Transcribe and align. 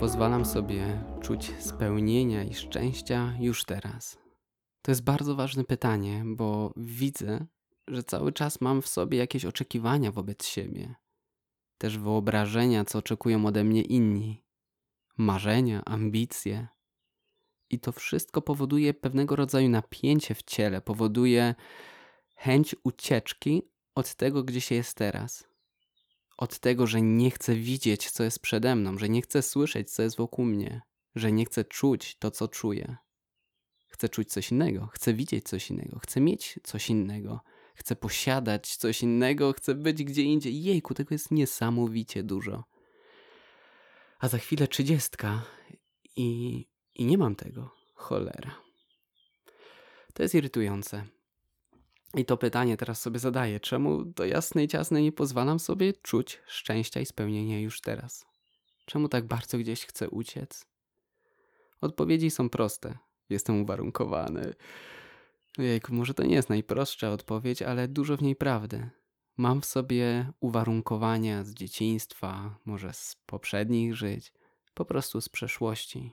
Pozwalam 0.00 0.44
sobie 0.44 1.04
czuć 1.20 1.52
spełnienia 1.58 2.44
i 2.44 2.54
szczęścia 2.54 3.34
już 3.40 3.64
teraz? 3.64 4.18
To 4.82 4.90
jest 4.90 5.04
bardzo 5.04 5.34
ważne 5.34 5.64
pytanie, 5.64 6.22
bo 6.26 6.72
widzę, 6.76 7.46
że 7.88 8.02
cały 8.02 8.32
czas 8.32 8.60
mam 8.60 8.82
w 8.82 8.88
sobie 8.88 9.18
jakieś 9.18 9.44
oczekiwania 9.44 10.12
wobec 10.12 10.46
siebie, 10.46 10.94
też 11.78 11.98
wyobrażenia, 11.98 12.84
co 12.84 12.98
oczekują 12.98 13.46
ode 13.46 13.64
mnie 13.64 13.82
inni, 13.82 14.44
marzenia, 15.18 15.82
ambicje. 15.84 16.68
I 17.70 17.80
to 17.80 17.92
wszystko 17.92 18.42
powoduje 18.42 18.94
pewnego 18.94 19.36
rodzaju 19.36 19.68
napięcie 19.68 20.34
w 20.34 20.42
ciele, 20.42 20.80
powoduje 20.80 21.54
chęć 22.34 22.76
ucieczki 22.84 23.62
od 23.94 24.14
tego, 24.14 24.44
gdzie 24.44 24.60
się 24.60 24.74
jest 24.74 24.96
teraz. 24.96 25.45
Od 26.36 26.58
tego, 26.58 26.86
że 26.86 27.02
nie 27.02 27.30
chcę 27.30 27.54
widzieć, 27.54 28.10
co 28.10 28.24
jest 28.24 28.40
przede 28.40 28.76
mną, 28.76 28.98
że 28.98 29.08
nie 29.08 29.22
chcę 29.22 29.42
słyszeć, 29.42 29.90
co 29.90 30.02
jest 30.02 30.16
wokół 30.16 30.44
mnie, 30.44 30.82
że 31.14 31.32
nie 31.32 31.44
chcę 31.44 31.64
czuć 31.64 32.16
to, 32.18 32.30
co 32.30 32.48
czuję. 32.48 32.96
Chcę 33.88 34.08
czuć 34.08 34.32
coś 34.32 34.50
innego, 34.50 34.86
chcę 34.86 35.14
widzieć 35.14 35.48
coś 35.48 35.70
innego, 35.70 35.98
chcę 35.98 36.20
mieć 36.20 36.60
coś 36.62 36.90
innego, 36.90 37.40
chcę 37.74 37.96
posiadać 37.96 38.76
coś 38.76 39.02
innego, 39.02 39.52
chcę 39.52 39.74
być 39.74 40.04
gdzie 40.04 40.22
indziej. 40.22 40.62
Jejku, 40.62 40.94
tego 40.94 41.14
jest 41.14 41.30
niesamowicie 41.30 42.22
dużo. 42.22 42.64
A 44.18 44.28
za 44.28 44.38
chwilę 44.38 44.68
trzydziestka 44.68 45.42
i, 46.16 46.64
i 46.94 47.04
nie 47.04 47.18
mam 47.18 47.36
tego. 47.36 47.70
Cholera. 47.94 48.54
To 50.14 50.22
jest 50.22 50.34
irytujące. 50.34 51.15
I 52.14 52.24
to 52.24 52.36
pytanie 52.36 52.76
teraz 52.76 53.00
sobie 53.00 53.18
zadaję. 53.18 53.60
Czemu 53.60 54.04
do 54.04 54.24
jasnej 54.24 54.68
ciasnej 54.68 55.02
nie 55.02 55.12
pozwalam 55.12 55.58
sobie 55.58 55.92
czuć 55.92 56.40
szczęścia 56.46 57.00
i 57.00 57.06
spełnienia 57.06 57.60
już 57.60 57.80
teraz? 57.80 58.26
Czemu 58.84 59.08
tak 59.08 59.26
bardzo 59.26 59.58
gdzieś 59.58 59.86
chcę 59.86 60.10
uciec? 60.10 60.66
Odpowiedzi 61.80 62.30
są 62.30 62.50
proste. 62.50 62.98
Jestem 63.28 63.62
uwarunkowany. 63.62 64.54
Jejku, 65.58 65.94
może 65.94 66.14
to 66.14 66.22
nie 66.22 66.34
jest 66.34 66.48
najprostsza 66.48 67.10
odpowiedź, 67.10 67.62
ale 67.62 67.88
dużo 67.88 68.16
w 68.16 68.22
niej 68.22 68.36
prawdy. 68.36 68.90
Mam 69.36 69.60
w 69.60 69.66
sobie 69.66 70.32
uwarunkowania 70.40 71.44
z 71.44 71.54
dzieciństwa, 71.54 72.58
może 72.64 72.92
z 72.92 73.16
poprzednich 73.26 73.94
żyć, 73.96 74.32
po 74.74 74.84
prostu 74.84 75.20
z 75.20 75.28
przeszłości. 75.28 76.12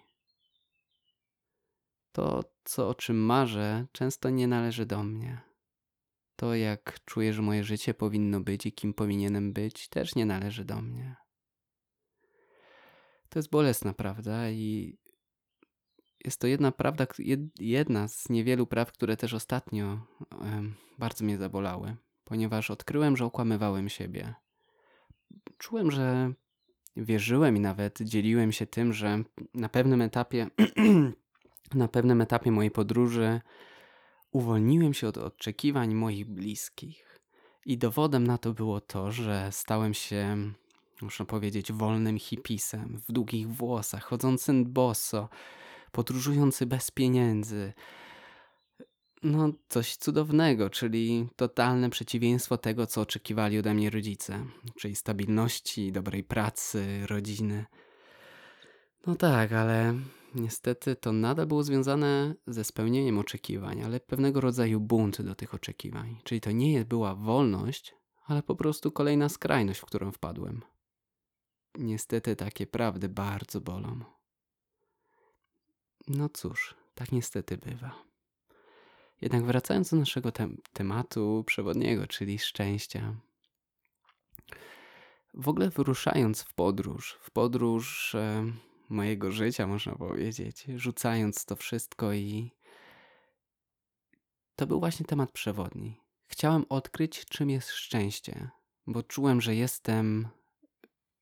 To, 2.11 2.44
co 2.63 2.89
o 2.89 2.95
czym 2.95 3.17
marzę, 3.17 3.85
często 3.91 4.30
nie 4.30 4.47
należy 4.47 4.85
do 4.85 5.03
mnie. 5.03 5.52
To, 6.35 6.55
jak 6.55 6.99
czuję, 7.05 7.33
że 7.33 7.41
moje 7.41 7.63
życie 7.63 7.93
powinno 7.93 8.39
być 8.39 8.65
i 8.65 8.73
kim 8.73 8.93
powinienem 8.93 9.53
być, 9.53 9.89
też 9.89 10.15
nie 10.15 10.25
należy 10.25 10.65
do 10.65 10.81
mnie. 10.81 11.15
To 13.29 13.39
jest 13.39 13.49
bolesna 13.49 13.93
prawda 13.93 14.49
i 14.49 14.97
jest 16.25 16.41
to 16.41 16.47
jedna 16.47 16.71
prawda, 16.71 17.07
jedna 17.59 18.07
z 18.07 18.29
niewielu 18.29 18.67
praw, 18.67 18.91
które 18.91 19.17
też 19.17 19.33
ostatnio 19.33 20.07
bardzo 20.97 21.25
mnie 21.25 21.37
zabolały, 21.37 21.95
ponieważ 22.23 22.71
odkryłem, 22.71 23.17
że 23.17 23.25
okłamywałem 23.25 23.89
siebie. 23.89 24.33
Czułem, 25.57 25.91
że 25.91 26.33
wierzyłem 26.95 27.57
i 27.57 27.59
nawet 27.59 28.01
dzieliłem 28.01 28.51
się 28.51 28.66
tym, 28.66 28.93
że 28.93 29.23
na 29.53 29.69
pewnym 29.69 30.01
etapie, 30.01 30.47
na 31.73 31.88
pewnym 31.88 32.22
etapie 32.22 32.51
mojej 32.51 32.72
podróży 32.72 33.41
uwolniłem 34.33 34.94
się 34.94 35.07
od 35.07 35.17
oczekiwań 35.17 35.94
moich 35.94 36.25
bliskich. 36.25 37.19
I 37.66 37.77
dowodem 37.77 38.27
na 38.27 38.38
to 38.38 38.53
było 38.53 38.81
to, 38.81 39.11
że 39.11 39.49
stałem 39.51 39.94
się, 39.94 40.38
muszę 41.01 41.25
powiedzieć, 41.25 41.71
wolnym 41.71 42.19
hipisem, 42.19 43.01
w 43.07 43.11
długich 43.11 43.47
włosach, 43.47 44.03
chodzącym 44.03 44.73
boso, 44.73 45.29
podróżujący 45.91 46.66
bez 46.66 46.91
pieniędzy. 46.91 47.73
No, 49.23 49.49
coś 49.69 49.95
cudownego, 49.95 50.69
czyli 50.69 51.27
totalne 51.35 51.89
przeciwieństwo 51.89 52.57
tego, 52.57 52.88
co 52.88 53.01
oczekiwali 53.01 53.59
ode 53.59 53.73
mnie 53.73 53.89
rodzice, 53.89 54.45
czyli 54.79 54.95
stabilności, 54.95 55.91
dobrej 55.91 56.23
pracy, 56.23 57.07
rodziny. 57.07 57.66
No 59.07 59.16
tak, 59.16 59.51
ale 59.51 59.93
niestety 60.35 60.95
to 60.95 61.11
nadal 61.11 61.45
było 61.45 61.63
związane 61.63 62.35
ze 62.47 62.63
spełnieniem 62.63 63.17
oczekiwań, 63.19 63.83
ale 63.83 63.99
pewnego 63.99 64.41
rodzaju 64.41 64.79
bunt 64.79 65.21
do 65.21 65.35
tych 65.35 65.53
oczekiwań. 65.53 66.21
Czyli 66.23 66.41
to 66.41 66.51
nie 66.51 66.85
była 66.85 67.16
wolność, 67.16 67.95
ale 68.25 68.43
po 68.43 68.55
prostu 68.55 68.91
kolejna 68.91 69.29
skrajność, 69.29 69.79
w 69.79 69.85
którą 69.85 70.11
wpadłem. 70.11 70.61
Niestety 71.77 72.35
takie 72.35 72.67
prawdy 72.67 73.09
bardzo 73.09 73.61
bolą. 73.61 73.99
No 76.07 76.29
cóż, 76.29 76.75
tak 76.95 77.11
niestety 77.11 77.57
bywa. 77.57 78.03
Jednak 79.22 79.45
wracając 79.45 79.89
do 79.89 79.97
naszego 79.97 80.31
te 80.31 80.49
tematu 80.73 81.43
przewodniego, 81.47 82.07
czyli 82.07 82.39
szczęścia. 82.39 83.16
W 85.33 85.49
ogóle 85.49 85.69
wyruszając 85.69 86.41
w 86.41 86.53
podróż, 86.53 87.17
w 87.22 87.31
podróż 87.31 88.16
mojego 88.89 89.31
życia, 89.31 89.67
można 89.67 89.95
powiedzieć, 89.95 90.66
rzucając 90.75 91.45
to 91.45 91.55
wszystko 91.55 92.13
i 92.13 92.51
to 94.55 94.67
był 94.67 94.79
właśnie 94.79 95.05
temat 95.05 95.31
przewodni. 95.31 96.01
Chciałem 96.27 96.66
odkryć, 96.69 97.25
czym 97.25 97.49
jest 97.49 97.69
szczęście, 97.69 98.49
bo 98.88 99.03
czułem, 99.03 99.41
że 99.41 99.55
jestem 99.55 100.27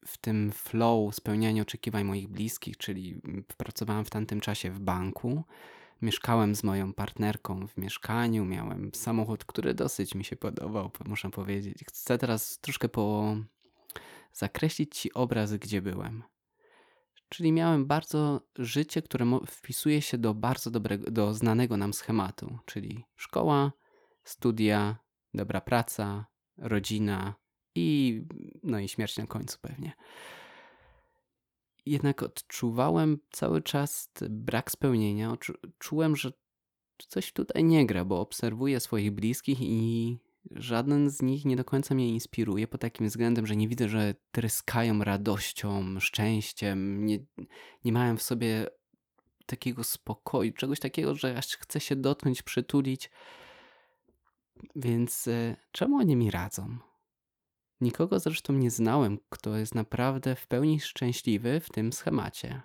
w 0.06 0.18
tym 0.18 0.52
flow 0.52 1.16
spełniania 1.16 1.62
oczekiwań 1.62 2.04
moich 2.04 2.28
bliskich, 2.28 2.78
czyli 2.78 3.22
pracowałem 3.58 4.06
w 4.06 4.10
tamtym 4.10 4.40
czasie 4.40 4.72
w 4.72 4.80
banku. 4.80 5.44
Mieszkałem 6.02 6.56
z 6.56 6.64
moją 6.64 6.94
partnerką 6.94 7.68
w 7.68 7.78
mieszkaniu, 7.78 8.46
miałem 8.46 8.92
samochód, 8.94 9.46
który 9.46 9.74
dosyć 9.74 10.16
mi 10.16 10.24
się 10.24 10.36
podobał, 10.36 10.92
muszę 11.06 11.30
powiedzieć. 11.30 11.78
Chcę 11.88 12.18
teraz 12.18 12.60
troszkę 12.60 12.90
po 12.90 13.36
zakreślić 14.34 14.98
ci 14.98 15.14
obraz, 15.14 15.54
gdzie 15.54 15.82
byłem. 15.82 16.24
Czyli 17.32 17.52
miałem 17.52 17.86
bardzo 17.86 18.42
życie, 18.58 19.02
które 19.02 19.40
wpisuje 19.48 20.02
się 20.02 20.18
do 20.18 20.34
bardzo 20.34 20.72
dobrego, 20.72 21.12
do 21.12 21.34
znanego 21.34 21.78
nam 21.78 21.94
schematu, 21.94 22.58
czyli 22.66 23.06
szkoła, 23.16 23.72
studia, 24.24 24.98
dobra 25.34 25.62
praca, 25.62 26.26
rodzina, 26.58 27.36
i, 27.76 28.22
no 28.64 28.80
i 28.80 28.88
śmierć 28.88 29.18
na 29.18 29.28
końcu 29.28 29.58
pewnie. 29.62 29.94
Jednak 31.86 32.24
odczuwałem 32.24 33.18
cały 33.32 33.62
czas 33.62 34.10
brak 34.30 34.72
spełnienia. 34.72 35.38
Czułem, 35.78 36.16
że 36.16 36.32
coś 37.08 37.32
tutaj 37.32 37.64
nie 37.64 37.86
gra, 37.86 38.06
bo 38.06 38.20
obserwuję 38.20 38.80
swoich 38.80 39.12
bliskich 39.12 39.62
i 39.62 40.18
żaden 40.52 41.10
z 41.10 41.22
nich 41.22 41.46
nie 41.46 41.56
do 41.56 41.66
końca 41.66 41.96
mnie 41.96 42.10
inspiruje 42.10 42.68
pod 42.68 42.82
takim 42.82 43.08
względem, 43.08 43.48
że 43.48 43.56
nie 43.56 43.68
widzę, 43.68 43.90
że 43.90 44.16
tryskają 44.32 45.04
radością, 45.04 46.00
szczęściem, 46.00 47.06
nie, 47.06 47.20
nie 47.86 47.92
mają 47.92 48.18
w 48.18 48.22
sobie 48.22 48.68
takiego 49.46 49.84
spokoju, 49.84 50.54
czegoś 50.54 50.80
takiego, 50.80 51.16
że 51.16 51.38
aż 51.38 51.58
chcę 51.58 51.80
się 51.80 51.96
dotknąć, 51.96 52.42
przytulić. 52.42 53.10
Więc 54.76 55.28
e, 55.28 55.56
czemu 55.72 55.98
oni 55.98 56.16
mi 56.16 56.32
radzą? 56.32 56.78
Nikogo 57.82 58.20
zresztą 58.20 58.54
nie 58.54 58.72
znałem, 58.72 59.20
kto 59.30 59.58
jest 59.58 59.76
naprawdę 59.76 60.36
w 60.36 60.48
pełni 60.48 60.80
szczęśliwy 60.80 61.60
w 61.60 61.70
tym 61.70 61.94
schemacie. 61.94 62.62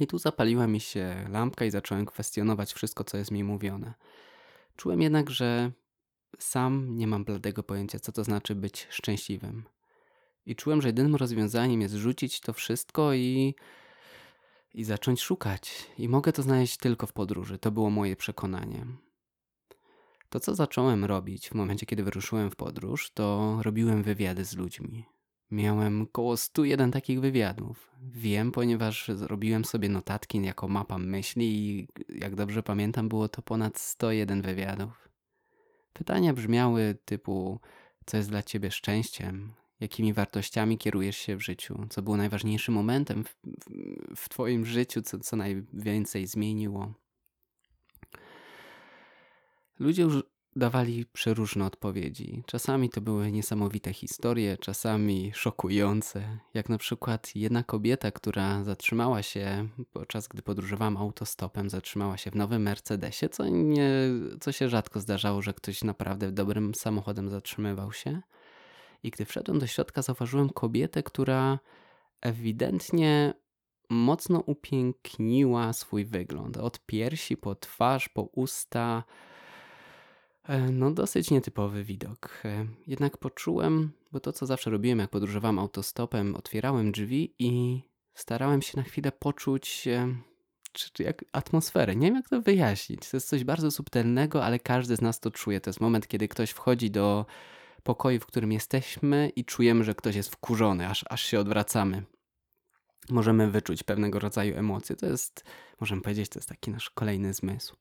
I 0.00 0.06
tu 0.06 0.18
zapaliła 0.18 0.66
mi 0.66 0.80
się 0.80 1.26
lampka 1.30 1.64
i 1.64 1.70
zacząłem 1.70 2.06
kwestionować 2.06 2.72
wszystko, 2.72 3.04
co 3.04 3.16
jest 3.16 3.30
mi 3.30 3.44
mówione. 3.44 3.94
Czułem 4.76 5.02
jednak, 5.02 5.30
że 5.30 5.72
sam 6.38 6.96
nie 6.96 7.06
mam 7.06 7.24
bladego 7.24 7.62
pojęcia, 7.62 7.98
co 7.98 8.12
to 8.12 8.24
znaczy 8.24 8.54
być 8.54 8.86
szczęśliwym. 8.90 9.64
I 10.46 10.56
czułem, 10.56 10.82
że 10.82 10.88
jedynym 10.88 11.16
rozwiązaniem 11.16 11.80
jest 11.80 11.94
rzucić 11.94 12.40
to 12.40 12.52
wszystko 12.52 13.14
i, 13.14 13.54
i 14.74 14.84
zacząć 14.84 15.20
szukać. 15.20 15.86
I 15.98 16.08
mogę 16.08 16.32
to 16.32 16.42
znaleźć 16.42 16.76
tylko 16.76 17.06
w 17.06 17.12
podróży. 17.12 17.58
To 17.58 17.70
było 17.70 17.90
moje 17.90 18.16
przekonanie. 18.16 18.86
To, 20.28 20.40
co 20.40 20.54
zacząłem 20.54 21.04
robić 21.04 21.48
w 21.48 21.54
momencie, 21.54 21.86
kiedy 21.86 22.02
wyruszyłem 22.02 22.50
w 22.50 22.56
podróż, 22.56 23.10
to 23.10 23.58
robiłem 23.62 24.02
wywiady 24.02 24.44
z 24.44 24.56
ludźmi. 24.56 25.04
Miałem 25.50 26.02
około 26.02 26.36
101 26.36 26.90
takich 26.90 27.20
wywiadów. 27.20 27.90
Wiem, 28.02 28.52
ponieważ 28.52 29.08
zrobiłem 29.14 29.64
sobie 29.64 29.88
notatki 29.88 30.42
jako 30.42 30.68
mapa 30.68 30.98
myśli 30.98 31.44
i 31.44 31.88
jak 32.08 32.34
dobrze 32.34 32.62
pamiętam, 32.62 33.08
było 33.08 33.28
to 33.28 33.42
ponad 33.42 33.78
101 33.78 34.42
wywiadów. 34.42 35.08
Pytania 35.98 36.32
brzmiały 36.32 36.98
typu: 37.04 37.60
co 38.06 38.16
jest 38.16 38.28
dla 38.28 38.42
ciebie 38.42 38.70
szczęściem? 38.70 39.52
Jakimi 39.80 40.12
wartościami 40.12 40.78
kierujesz 40.78 41.16
się 41.16 41.36
w 41.36 41.42
życiu? 41.42 41.86
Co 41.90 42.02
było 42.02 42.16
najważniejszym 42.16 42.74
momentem 42.74 43.24
w, 43.24 43.36
w, 43.36 44.24
w 44.24 44.28
Twoim 44.28 44.66
życiu, 44.66 45.02
co, 45.02 45.18
co 45.18 45.36
najwięcej 45.36 46.26
zmieniło? 46.26 46.94
Ludzie 49.78 50.06
dawali 50.56 51.06
przeróżne 51.12 51.64
odpowiedzi. 51.64 52.42
Czasami 52.46 52.90
to 52.90 53.00
były 53.00 53.32
niesamowite 53.32 53.92
historie, 53.92 54.56
czasami 54.58 55.32
szokujące. 55.34 56.38
Jak 56.54 56.68
na 56.68 56.78
przykład 56.78 57.36
jedna 57.36 57.62
kobieta, 57.62 58.10
która 58.10 58.64
zatrzymała 58.64 59.22
się 59.22 59.68
podczas 59.92 60.28
gdy 60.28 60.42
podróżowałam 60.42 60.96
autostopem, 60.96 61.70
zatrzymała 61.70 62.16
się 62.16 62.30
w 62.30 62.36
nowym 62.36 62.62
Mercedesie, 62.62 63.28
co, 63.28 63.48
nie, 63.48 63.90
co 64.40 64.52
się 64.52 64.68
rzadko 64.68 65.00
zdarzało, 65.00 65.42
że 65.42 65.54
ktoś 65.54 65.84
naprawdę 65.84 66.32
dobrym 66.32 66.74
samochodem 66.74 67.30
zatrzymywał 67.30 67.92
się. 67.92 68.20
I 69.02 69.10
gdy 69.10 69.24
wszedłem 69.24 69.58
do 69.58 69.66
środka, 69.66 70.02
zauważyłem 70.02 70.50
kobietę, 70.50 71.02
która 71.02 71.58
ewidentnie 72.20 73.34
mocno 73.90 74.40
upiękniła 74.40 75.72
swój 75.72 76.04
wygląd. 76.04 76.56
Od 76.56 76.86
piersi 76.86 77.36
po 77.36 77.54
twarz, 77.54 78.08
po 78.08 78.22
usta. 78.22 79.04
E, 80.48 80.58
no, 80.58 80.90
dosyć 80.90 81.30
nietypowy 81.30 81.84
widok. 81.84 82.40
E, 82.44 82.66
jednak 82.86 83.18
poczułem, 83.18 83.92
bo 84.12 84.20
to 84.20 84.32
co 84.32 84.46
zawsze 84.46 84.70
robiłem, 84.70 84.98
jak 84.98 85.10
podróżowałem 85.10 85.58
autostopem, 85.58 86.34
otwierałem 86.34 86.92
drzwi 86.92 87.34
i 87.38 87.82
starałem 88.14 88.62
się 88.62 88.76
na 88.76 88.82
chwilę 88.82 89.12
poczuć 89.12 89.88
e, 89.88 90.16
czy, 90.72 90.90
czy 90.92 91.02
jak 91.02 91.24
atmosferę. 91.32 91.96
Nie 91.96 92.06
wiem, 92.06 92.16
jak 92.16 92.28
to 92.28 92.42
wyjaśnić. 92.42 93.10
To 93.10 93.16
jest 93.16 93.28
coś 93.28 93.44
bardzo 93.44 93.70
subtelnego, 93.70 94.44
ale 94.44 94.58
każdy 94.58 94.96
z 94.96 95.00
nas 95.00 95.20
to 95.20 95.30
czuje. 95.30 95.60
To 95.60 95.70
jest 95.70 95.80
moment, 95.80 96.08
kiedy 96.08 96.28
ktoś 96.28 96.50
wchodzi 96.50 96.90
do 96.90 97.26
pokoju, 97.82 98.20
w 98.20 98.26
którym 98.26 98.52
jesteśmy 98.52 99.32
i 99.36 99.44
czujemy, 99.44 99.84
że 99.84 99.94
ktoś 99.94 100.16
jest 100.16 100.32
wkurzony, 100.32 100.88
aż, 100.88 101.04
aż 101.10 101.22
się 101.22 101.40
odwracamy. 101.40 102.02
Możemy 103.10 103.50
wyczuć 103.50 103.82
pewnego 103.82 104.18
rodzaju 104.18 104.56
emocje. 104.56 104.96
To 104.96 105.06
jest, 105.06 105.44
możemy 105.80 106.02
powiedzieć, 106.02 106.28
to 106.28 106.38
jest 106.38 106.48
taki 106.48 106.70
nasz 106.70 106.90
kolejny 106.90 107.34
zmysł. 107.34 107.76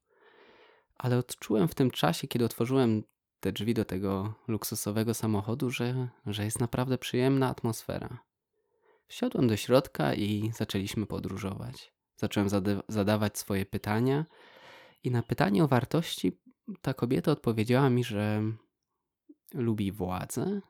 Ale 0.98 1.18
odczułem 1.18 1.68
w 1.68 1.76
tym 1.76 1.92
czasie, 1.92 2.28
kiedy 2.28 2.46
otworzyłem 2.46 3.04
te 3.40 3.52
drzwi 3.52 3.74
do 3.74 3.86
tego 3.86 4.34
luksusowego 4.48 5.14
samochodu, 5.14 5.70
że, 5.70 6.10
że 6.26 6.46
jest 6.46 6.60
naprawdę 6.60 6.98
przyjemna 6.98 7.50
atmosfera. 7.50 8.20
Wsiadłem 9.08 9.48
do 9.48 9.58
środka 9.58 10.14
i 10.14 10.52
zaczęliśmy 10.56 11.06
podróżować. 11.06 11.94
Zacząłem 12.16 12.50
zada 12.50 12.84
zadawać 12.88 13.38
swoje 13.38 13.66
pytania, 13.66 14.26
i 15.06 15.12
na 15.12 15.24
pytanie 15.24 15.64
o 15.64 15.68
wartości 15.68 16.42
ta 16.82 16.94
kobieta 16.94 17.32
odpowiedziała 17.32 17.90
mi, 17.90 18.04
że 18.04 18.44
lubi 19.54 19.92
władzę, 19.92 20.62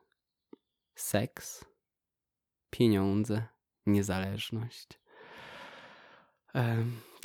seks, 0.94 1.64
pieniądze, 2.70 3.46
niezależność. 3.86 4.88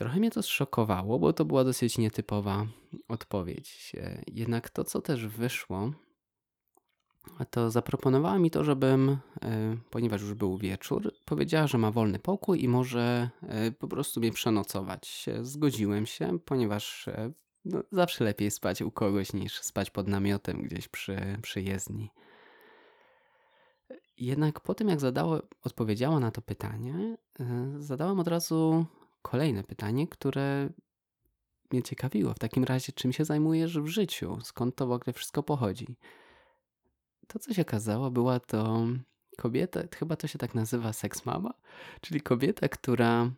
Trochę 0.01 0.19
mnie 0.19 0.31
to 0.31 0.43
zszokowało, 0.43 1.19
bo 1.19 1.33
to 1.33 1.45
była 1.45 1.63
dosyć 1.63 1.97
nietypowa 1.97 2.65
odpowiedź. 3.07 3.91
E, 3.97 4.21
jednak 4.27 4.69
to, 4.69 4.83
co 4.83 5.01
też 5.01 5.27
wyszło, 5.27 5.91
to 7.49 7.71
zaproponowała 7.71 8.39
mi 8.39 8.51
to, 8.51 8.63
żebym, 8.63 9.09
e, 9.09 9.77
ponieważ 9.89 10.21
już 10.21 10.33
był 10.33 10.57
wieczór, 10.57 11.13
powiedziała, 11.25 11.67
że 11.67 11.77
ma 11.77 11.91
wolny 11.91 12.19
pokój 12.19 12.63
i 12.63 12.67
może 12.67 13.29
e, 13.41 13.71
po 13.71 13.87
prostu 13.87 14.19
mnie 14.19 14.31
przenocować. 14.31 15.25
Zgodziłem 15.41 16.05
się, 16.05 16.39
ponieważ 16.39 17.09
no, 17.65 17.83
zawsze 17.91 18.23
lepiej 18.23 18.51
spać 18.51 18.81
u 18.81 18.91
kogoś 18.91 19.33
niż 19.33 19.61
spać 19.61 19.89
pod 19.89 20.07
namiotem 20.07 20.61
gdzieś 20.61 20.87
przy, 20.87 21.37
przy 21.41 21.61
jezdni. 21.61 22.09
Jednak 24.17 24.59
po 24.59 24.73
tym, 24.73 24.89
jak 24.89 24.99
zadała, 24.99 25.41
odpowiedziała 25.63 26.19
na 26.19 26.31
to 26.31 26.41
pytanie, 26.41 27.17
zadałam 27.79 28.19
od 28.19 28.27
razu 28.27 28.85
kolejne 29.21 29.63
pytanie, 29.63 30.07
które 30.07 30.69
mnie 31.71 31.83
ciekawiło. 31.83 32.33
W 32.33 32.39
takim 32.39 32.63
razie, 32.63 32.93
czym 32.93 33.13
się 33.13 33.25
zajmujesz 33.25 33.79
w 33.79 33.87
życiu? 33.87 34.37
Skąd 34.43 34.75
to 34.75 34.87
w 34.87 34.91
ogóle 34.91 35.13
wszystko 35.13 35.43
pochodzi? 35.43 35.95
To, 37.27 37.39
co 37.39 37.53
się 37.53 37.61
okazało, 37.61 38.11
była 38.11 38.39
to 38.39 38.87
kobieta, 39.37 39.79
chyba 39.95 40.15
to 40.15 40.27
się 40.27 40.39
tak 40.39 40.55
nazywa 40.55 40.93
seks 40.93 41.25
mama, 41.25 41.53
czyli 42.01 42.21
kobieta, 42.21 42.69
która 42.69 43.31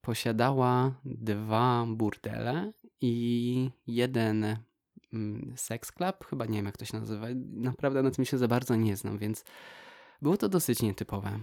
posiadała 0.00 0.94
dwa 1.04 1.86
burdele 1.88 2.72
i 3.00 3.70
jeden 3.86 4.56
mm, 5.12 5.54
sex 5.56 5.92
club, 5.92 6.24
chyba 6.24 6.46
nie 6.46 6.58
wiem 6.58 6.66
jak 6.66 6.76
to 6.76 6.84
się 6.84 7.00
nazywa, 7.00 7.26
naprawdę 7.52 8.02
na 8.02 8.10
tym 8.10 8.24
się 8.24 8.38
za 8.38 8.48
bardzo 8.48 8.76
nie 8.76 8.96
znam, 8.96 9.18
więc 9.18 9.44
było 10.22 10.36
to 10.36 10.48
dosyć 10.48 10.82
nietypowe. 10.82 11.40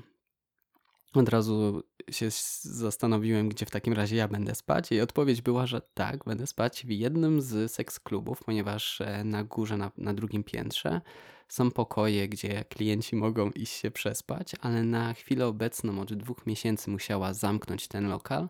Od 1.13 1.29
razu 1.29 1.83
się 2.11 2.27
zastanowiłem, 2.61 3.49
gdzie 3.49 3.65
w 3.65 3.71
takim 3.71 3.93
razie 3.93 4.15
ja 4.15 4.27
będę 4.27 4.55
spać, 4.55 4.91
i 4.91 5.01
odpowiedź 5.01 5.41
była, 5.41 5.67
że 5.67 5.81
tak, 5.93 6.23
będę 6.25 6.47
spać 6.47 6.85
w 6.85 6.89
jednym 6.89 7.41
z 7.41 7.71
seks 7.71 7.99
klubów, 7.99 8.43
ponieważ 8.45 9.01
e, 9.01 9.23
na 9.23 9.43
górze, 9.43 9.77
na, 9.77 9.91
na 9.97 10.13
drugim 10.13 10.43
piętrze 10.43 11.01
są 11.47 11.71
pokoje, 11.71 12.29
gdzie 12.29 12.65
klienci 12.65 13.15
mogą 13.15 13.49
iść 13.49 13.73
się 13.73 13.91
przespać, 13.91 14.55
ale 14.61 14.83
na 14.83 15.13
chwilę 15.13 15.47
obecną 15.47 16.01
od 16.01 16.13
dwóch 16.13 16.45
miesięcy 16.45 16.91
musiała 16.91 17.33
zamknąć 17.33 17.87
ten 17.87 18.09
lokal, 18.09 18.49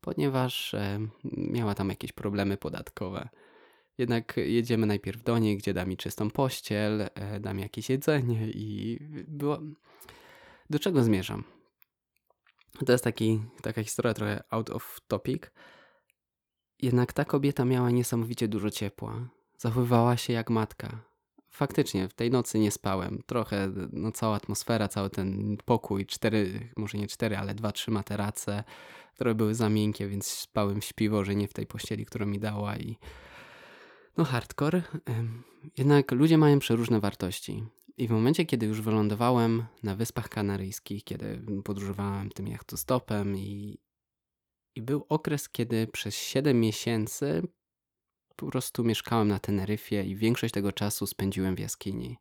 ponieważ 0.00 0.74
e, 0.74 0.98
miała 1.24 1.74
tam 1.74 1.88
jakieś 1.88 2.12
problemy 2.12 2.56
podatkowe. 2.56 3.28
Jednak 3.98 4.36
jedziemy 4.36 4.86
najpierw 4.86 5.22
do 5.22 5.38
niej, 5.38 5.56
gdzie 5.56 5.74
da 5.74 5.84
mi 5.84 5.96
czystą 5.96 6.30
pościel, 6.30 7.08
e, 7.14 7.40
da 7.40 7.52
jakieś 7.52 7.90
jedzenie 7.90 8.50
i 8.50 8.98
było... 9.28 9.60
Do 10.70 10.78
czego 10.78 11.02
zmierzam? 11.02 11.44
To 12.86 12.92
jest 12.92 13.04
taki, 13.04 13.40
taka 13.62 13.82
historia 13.82 14.14
trochę 14.14 14.42
out 14.50 14.70
of 14.70 15.00
topic. 15.08 15.50
Jednak 16.82 17.12
ta 17.12 17.24
kobieta 17.24 17.64
miała 17.64 17.90
niesamowicie 17.90 18.48
dużo 18.48 18.70
ciepła. 18.70 19.28
Zachowywała 19.58 20.16
się 20.16 20.32
jak 20.32 20.50
matka. 20.50 21.12
Faktycznie, 21.50 22.08
w 22.08 22.14
tej 22.14 22.30
nocy 22.30 22.58
nie 22.58 22.70
spałem. 22.70 23.22
Trochę, 23.26 23.72
no 23.92 24.12
cała 24.12 24.36
atmosfera, 24.36 24.88
cały 24.88 25.10
ten 25.10 25.56
pokój, 25.64 26.06
cztery, 26.06 26.68
może 26.76 26.98
nie 26.98 27.06
cztery, 27.06 27.36
ale 27.36 27.54
dwa, 27.54 27.72
trzy 27.72 27.90
materace, 27.90 28.64
które 29.14 29.34
były 29.34 29.54
za 29.54 29.68
miękkie, 29.68 30.08
więc 30.08 30.26
spałem 30.26 30.82
śpiwo, 30.82 31.24
że 31.24 31.34
nie 31.34 31.48
w 31.48 31.52
tej 31.52 31.66
pościeli, 31.66 32.06
którą 32.06 32.26
mi 32.26 32.38
dała 32.38 32.76
i 32.76 32.98
no 34.16 34.24
hardcore. 34.24 34.82
Jednak 35.78 36.12
ludzie 36.12 36.38
mają 36.38 36.58
przeróżne 36.58 37.00
wartości. 37.00 37.64
I 37.96 38.08
w 38.08 38.10
momencie, 38.10 38.44
kiedy 38.44 38.66
już 38.66 38.80
wylądowałem 38.80 39.64
na 39.82 39.96
Wyspach 39.96 40.28
Kanaryjskich, 40.28 41.04
kiedy 41.04 41.42
podróżowałem 41.64 42.30
tym 42.30 42.48
jachtostopem 42.48 43.36
i, 43.36 43.78
i 44.74 44.82
był 44.82 45.06
okres, 45.08 45.48
kiedy 45.48 45.86
przez 45.86 46.14
7 46.14 46.60
miesięcy 46.60 47.42
po 48.36 48.46
prostu 48.46 48.84
mieszkałem 48.84 49.28
na 49.28 49.38
Teneryfie 49.38 50.04
i 50.04 50.16
większość 50.16 50.54
tego 50.54 50.72
czasu 50.72 51.06
spędziłem 51.06 51.56
w 51.56 51.58
jaskini. 51.58 52.18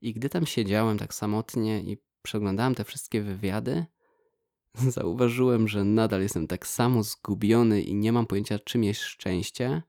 I 0.00 0.14
gdy 0.14 0.28
tam 0.28 0.46
siedziałem 0.46 0.98
tak 0.98 1.14
samotnie 1.14 1.80
i 1.80 1.98
przeglądałem 2.22 2.74
te 2.74 2.84
wszystkie 2.84 3.22
wywiady, 3.22 3.86
zauważyłem, 4.74 5.68
że 5.68 5.84
nadal 5.84 6.22
jestem 6.22 6.46
tak 6.46 6.66
samo 6.66 7.02
zgubiony 7.02 7.82
i 7.82 7.94
nie 7.94 8.12
mam 8.12 8.26
pojęcia, 8.26 8.58
czym 8.58 8.84
jest 8.84 9.00
szczęście, 9.00 9.82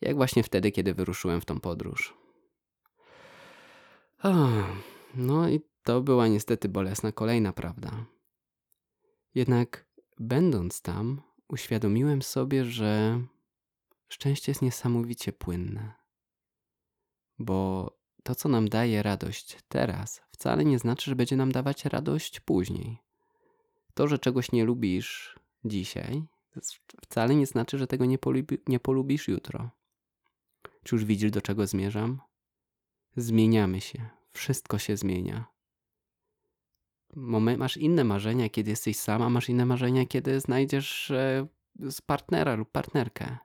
jak 0.00 0.16
właśnie 0.16 0.42
wtedy, 0.42 0.72
kiedy 0.72 0.94
wyruszyłem 0.94 1.40
w 1.40 1.44
tą 1.44 1.60
podróż. 1.60 2.23
No 5.14 5.48
i 5.48 5.60
to 5.82 6.00
była 6.00 6.28
niestety 6.28 6.68
bolesna 6.68 7.12
kolejna 7.12 7.52
prawda. 7.52 8.06
Jednak 9.34 9.86
będąc 10.18 10.82
tam, 10.82 11.22
uświadomiłem 11.48 12.22
sobie, 12.22 12.64
że 12.64 13.20
szczęście 14.08 14.50
jest 14.52 14.62
niesamowicie 14.62 15.32
płynne. 15.32 15.92
Bo 17.38 17.90
to, 18.22 18.34
co 18.34 18.48
nam 18.48 18.68
daje 18.68 19.02
radość 19.02 19.58
teraz, 19.68 20.22
wcale 20.30 20.64
nie 20.64 20.78
znaczy, 20.78 21.10
że 21.10 21.16
będzie 21.16 21.36
nam 21.36 21.52
dawać 21.52 21.84
radość 21.84 22.40
później. 22.40 22.98
To, 23.94 24.08
że 24.08 24.18
czegoś 24.18 24.52
nie 24.52 24.64
lubisz 24.64 25.38
dzisiaj, 25.64 26.22
wcale 27.02 27.34
nie 27.34 27.46
znaczy, 27.46 27.78
że 27.78 27.86
tego 27.86 28.04
nie, 28.04 28.18
polubi, 28.18 28.58
nie 28.68 28.80
polubisz 28.80 29.28
jutro. 29.28 29.70
Czy 30.82 30.94
już 30.94 31.04
widzisz, 31.04 31.30
do 31.30 31.42
czego 31.42 31.66
zmierzam? 31.66 32.20
Zmieniamy 33.16 33.80
się. 33.80 34.08
Wszystko 34.32 34.78
się 34.78 34.96
zmienia. 34.96 35.44
Masz 37.58 37.76
inne 37.76 38.04
marzenia, 38.04 38.48
kiedy 38.48 38.70
jesteś 38.70 38.96
sama, 38.96 39.30
masz 39.30 39.48
inne 39.48 39.66
marzenia, 39.66 40.06
kiedy 40.06 40.40
znajdziesz 40.40 41.10
e, 41.10 41.46
z 41.90 42.00
partnera 42.00 42.54
lub 42.54 42.70
partnerkę. 42.70 43.36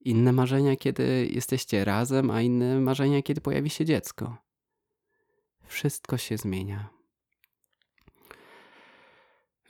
Inne 0.00 0.32
marzenia, 0.32 0.76
kiedy 0.76 1.28
jesteście 1.32 1.84
razem, 1.84 2.30
a 2.30 2.42
inne 2.42 2.80
marzenia, 2.80 3.22
kiedy 3.22 3.40
pojawi 3.40 3.70
się 3.70 3.84
dziecko. 3.84 4.36
Wszystko 5.66 6.18
się 6.18 6.36
zmienia. 6.36 6.88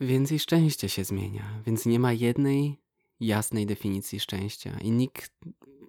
Więc 0.00 0.32
i 0.32 0.38
szczęście 0.38 0.88
się 0.88 1.04
zmienia, 1.04 1.62
więc 1.66 1.86
nie 1.86 1.98
ma 1.98 2.12
jednej 2.12 2.80
jasnej 3.20 3.66
definicji 3.66 4.20
szczęścia. 4.20 4.78
I 4.80 4.90
nikt, 4.90 5.32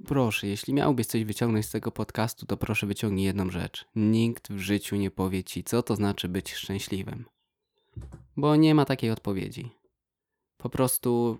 proszę, 0.06 0.48
jeśli 0.48 0.74
miałbyś 0.74 1.08
coś 1.08 1.24
wyciągnąć 1.24 1.66
z 1.66 1.72
tego 1.72 1.92
podcastu, 1.92 2.46
to 2.46 2.58
proszę 2.58 2.88
wyciągnij 2.88 3.26
jedną 3.26 3.50
rzecz. 3.50 3.86
Nikt 3.96 4.52
w 4.52 4.60
życiu 4.60 4.96
nie 4.96 5.12
powie 5.12 5.44
ci, 5.44 5.64
co 5.64 5.84
to 5.84 5.96
znaczy 5.96 6.30
być 6.30 6.54
szczęśliwym. 6.54 7.26
Bo 8.38 8.56
nie 8.56 8.76
ma 8.76 8.86
takiej 8.86 9.12
odpowiedzi. 9.12 9.72
Po 10.58 10.70
prostu 10.70 11.38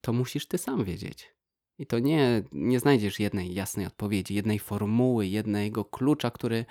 to 0.00 0.12
musisz 0.12 0.46
ty 0.46 0.58
sam 0.58 0.84
wiedzieć. 0.84 1.34
I 1.78 1.86
to 1.86 1.98
nie, 1.98 2.42
nie 2.52 2.80
znajdziesz 2.80 3.20
jednej 3.20 3.54
jasnej 3.54 3.86
odpowiedzi, 3.86 4.34
jednej 4.34 4.58
formuły, 4.58 5.26
jednego 5.26 5.84
klucza, 5.84 6.30
który 6.30 6.64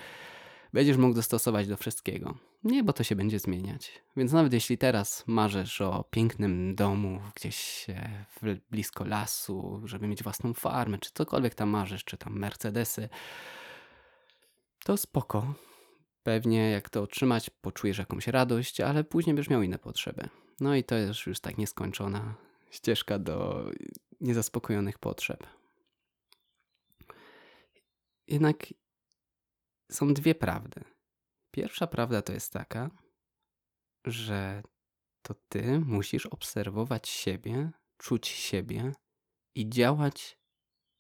będziesz 0.74 0.98
mógł 0.98 1.16
dostosować 1.16 1.68
do 1.68 1.78
wszystkiego. 1.78 2.38
Nie, 2.64 2.84
bo 2.84 2.94
to 2.94 3.04
się 3.04 3.16
będzie 3.16 3.40
zmieniać. 3.40 4.02
Więc 4.18 4.32
nawet 4.32 4.54
jeśli 4.54 4.78
teraz 4.78 5.24
marzysz 5.28 5.82
o 5.82 6.04
pięknym 6.04 6.76
domu 6.76 7.22
gdzieś 7.36 7.86
e, 7.90 8.26
blisko 8.72 9.06
lasu, 9.06 9.82
żeby 9.86 10.08
mieć 10.08 10.24
własną 10.24 10.54
farmę, 10.54 10.98
czy 10.98 11.12
cokolwiek 11.14 11.56
tam 11.56 11.70
marzysz, 11.70 12.04
czy 12.04 12.18
tam 12.18 12.40
Mercedesy, 12.40 13.10
to 14.84 14.98
spoko. 14.98 15.54
Pewnie 16.24 16.72
jak 16.72 16.90
to 16.90 17.02
otrzymać, 17.02 17.50
poczujesz 17.50 17.98
jakąś 17.98 18.28
radość, 18.28 18.82
ale 18.82 19.04
później 19.04 19.34
będziesz 19.34 19.50
miał 19.50 19.62
inne 19.62 19.80
potrzeby. 19.80 20.30
No 20.60 20.76
i 20.76 20.84
to 20.84 20.96
jest 20.96 21.26
już 21.26 21.40
tak 21.40 21.58
nieskończona 21.58 22.36
ścieżka 22.72 23.20
do 23.20 23.66
niezaspokojonych 24.22 25.00
potrzeb. 25.00 25.48
Jednak 28.28 28.66
są 29.94 30.14
dwie 30.14 30.36
prawdy. 30.36 30.84
Pierwsza 31.52 31.88
prawda 31.88 32.22
to 32.22 32.34
jest 32.34 32.54
taka, 32.54 32.92
że 34.06 34.64
to 35.22 35.34
ty 35.50 35.80
musisz 35.80 36.26
obserwować 36.26 37.10
siebie, 37.10 37.72
czuć 37.98 38.28
siebie 38.28 38.92
i 39.56 39.70
działać 39.70 40.40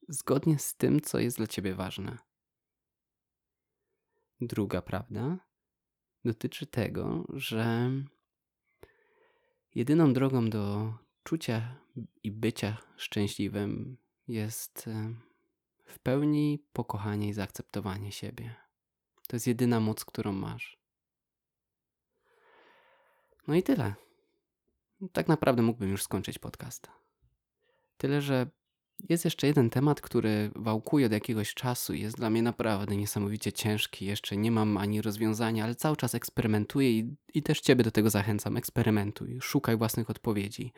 zgodnie 0.07 0.59
z 0.59 0.75
tym, 0.75 1.01
co 1.01 1.19
jest 1.19 1.37
dla 1.37 1.47
ciebie 1.47 1.75
ważne. 1.75 2.17
Druga 4.41 4.81
prawda 4.81 5.37
dotyczy 6.25 6.65
tego, 6.65 7.25
że 7.29 7.91
jedyną 9.75 10.13
drogą 10.13 10.49
do 10.49 10.93
czucia 11.23 11.75
i 12.23 12.31
bycia 12.31 12.77
szczęśliwym 12.97 13.97
jest 14.27 14.87
e, 14.87 15.13
w 15.85 15.99
pełni 15.99 16.65
pokochanie 16.73 17.29
i 17.29 17.33
zaakceptowanie 17.33 18.11
siebie. 18.11 18.62
To 19.27 19.35
jest 19.35 19.47
jedyna 19.47 19.79
moc, 19.79 20.05
którą 20.05 20.31
masz. 20.31 20.77
No 23.47 23.55
i 23.55 23.63
tyle. 23.63 23.93
Tak 25.13 25.27
naprawdę 25.27 25.61
mógłbym 25.61 25.89
już 25.89 26.03
skończyć 26.03 26.39
podcast. 26.39 26.87
Tyle, 27.97 28.21
że 28.21 28.47
jest 29.09 29.25
jeszcze 29.25 29.47
jeden 29.47 29.69
temat, 29.69 30.01
który 30.01 30.51
wałkuje 30.55 31.05
od 31.05 31.11
jakiegoś 31.11 31.53
czasu 31.53 31.93
i 31.93 32.01
jest 32.01 32.17
dla 32.17 32.29
mnie 32.29 32.41
naprawdę 32.41 32.95
niesamowicie 32.95 33.53
ciężki. 33.53 34.05
Jeszcze 34.05 34.37
nie 34.37 34.51
mam 34.51 34.77
ani 34.77 35.01
rozwiązania, 35.01 35.63
ale 35.63 35.75
cały 35.75 35.97
czas 35.97 36.15
eksperymentuję 36.15 36.99
i, 36.99 37.15
i 37.33 37.43
też 37.43 37.61
Ciebie 37.61 37.83
do 37.83 37.91
tego 37.91 38.09
zachęcam. 38.09 38.57
Eksperymentuj, 38.57 39.39
szukaj 39.41 39.77
własnych 39.77 40.09
odpowiedzi. 40.09 40.73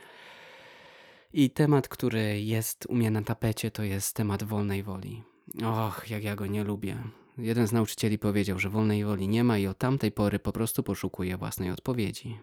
I 1.34 1.50
temat, 1.50 1.88
który 1.88 2.42
jest 2.42 2.86
u 2.90 2.96
mnie 2.96 3.12
na 3.12 3.22
tapecie, 3.22 3.72
to 3.72 3.84
jest 3.84 4.16
temat 4.16 4.44
wolnej 4.44 4.84
woli. 4.84 5.24
Och, 5.64 6.10
jak 6.10 6.24
ja 6.24 6.36
go 6.36 6.46
nie 6.46 6.64
lubię. 6.64 6.98
Jeden 7.38 7.68
z 7.68 7.72
nauczycieli 7.72 8.20
powiedział, 8.20 8.60
że 8.60 8.70
wolnej 8.70 9.06
woli 9.06 9.28
nie 9.28 9.44
ma 9.44 9.58
i 9.58 9.68
od 9.68 9.78
tamtej 9.78 10.12
pory 10.12 10.40
po 10.40 10.52
prostu 10.52 10.84
poszukuję 10.84 11.38
własnej 11.38 11.72
odpowiedzi. 11.72 12.40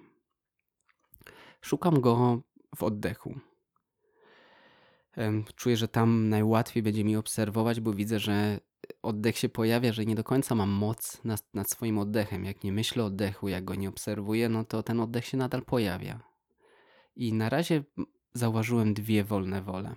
Szukam 1.61 2.01
go 2.01 2.43
w 2.77 2.83
oddechu. 2.83 3.41
Czuję, 5.57 5.77
że 5.77 5.89
tam 5.89 6.29
najłatwiej 6.29 6.83
będzie 6.83 7.05
mi 7.05 7.17
obserwować, 7.17 7.81
bo 7.81 7.93
widzę, 7.93 8.19
że 8.19 8.61
oddech 9.03 9.39
się 9.39 9.49
pojawia, 9.49 9.93
że 9.93 10.07
nie 10.07 10.15
do 10.15 10.25
końca 10.25 10.55
mam 10.55 10.71
moc 10.71 11.25
nad, 11.25 11.55
nad 11.55 11.71
swoim 11.71 11.99
oddechem. 11.99 12.45
Jak 12.45 12.65
nie 12.65 12.73
myślę 12.73 13.03
o 13.03 13.07
oddechu, 13.07 13.49
jak 13.49 13.65
go 13.65 13.75
nie 13.75 13.89
obserwuję, 13.89 14.49
no 14.49 14.65
to 14.65 14.83
ten 14.83 15.01
oddech 15.01 15.25
się 15.25 15.37
nadal 15.37 15.63
pojawia. 15.63 16.21
I 17.17 17.33
na 17.33 17.49
razie 17.49 17.85
zauważyłem 18.35 18.95
dwie 18.95 19.25
wolne 19.25 19.63
wole. 19.63 19.95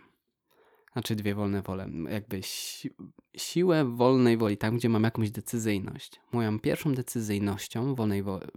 Znaczy 0.95 1.15
dwie 1.15 1.35
wolne 1.35 1.61
wole. 1.61 1.89
Jakby 2.09 2.43
si 2.43 2.89
siłę 3.37 3.85
wolnej 3.85 4.37
woli, 4.37 4.57
tam 4.57 4.77
gdzie 4.77 4.89
mam 4.89 5.03
jakąś 5.03 5.31
decyzyjność. 5.31 6.21
Moją 6.31 6.59
pierwszą 6.59 6.93
decyzyjnością 6.93 7.95
wolnej 7.95 8.23
woli... 8.23 8.47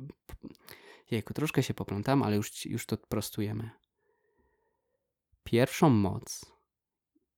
Jejku, 1.10 1.34
troszkę 1.34 1.62
się 1.62 1.74
poplątam, 1.74 2.22
ale 2.22 2.36
już, 2.36 2.66
już 2.66 2.86
to 2.86 2.96
prostujemy. 2.96 3.70
Pierwszą 5.44 5.90
moc 5.90 6.44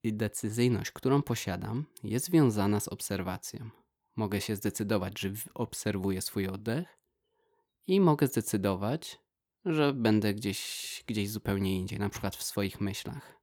i 0.02 0.12
decyzyjność, 0.12 0.90
którą 0.90 1.22
posiadam, 1.22 1.84
jest 2.02 2.26
związana 2.26 2.80
z 2.80 2.88
obserwacją. 2.88 3.70
Mogę 4.16 4.40
się 4.40 4.56
zdecydować, 4.56 5.20
że 5.20 5.32
obserwuję 5.54 6.20
swój 6.22 6.46
oddech 6.46 6.98
i 7.86 8.00
mogę 8.00 8.26
zdecydować, 8.26 9.18
że 9.64 9.92
będę 9.94 10.34
gdzieś, 10.34 11.04
gdzieś 11.06 11.30
zupełnie 11.30 11.76
indziej, 11.76 11.98
na 11.98 12.08
przykład 12.08 12.36
w 12.36 12.42
swoich 12.42 12.80
myślach. 12.80 13.39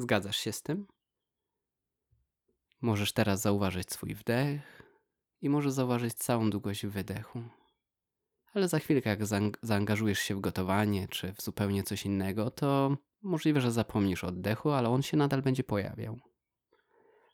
Zgadzasz 0.00 0.36
się 0.36 0.52
z 0.52 0.62
tym? 0.62 0.86
Możesz 2.80 3.12
teraz 3.12 3.40
zauważyć 3.40 3.92
swój 3.92 4.14
wdech 4.14 4.82
i 5.40 5.48
możesz 5.48 5.72
zauważyć 5.72 6.14
całą 6.14 6.50
długość 6.50 6.86
wydechu. 6.86 7.42
Ale 8.54 8.68
za 8.68 8.78
chwilkę, 8.78 9.10
jak 9.10 9.20
zaangażujesz 9.62 10.18
się 10.18 10.34
w 10.34 10.40
gotowanie 10.40 11.08
czy 11.08 11.32
w 11.32 11.42
zupełnie 11.42 11.82
coś 11.82 12.06
innego, 12.06 12.50
to 12.50 12.96
możliwe, 13.22 13.60
że 13.60 13.72
zapomnisz 13.72 14.24
oddechu, 14.24 14.70
ale 14.70 14.88
on 14.88 15.02
się 15.02 15.16
nadal 15.16 15.42
będzie 15.42 15.64
pojawiał. 15.64 16.18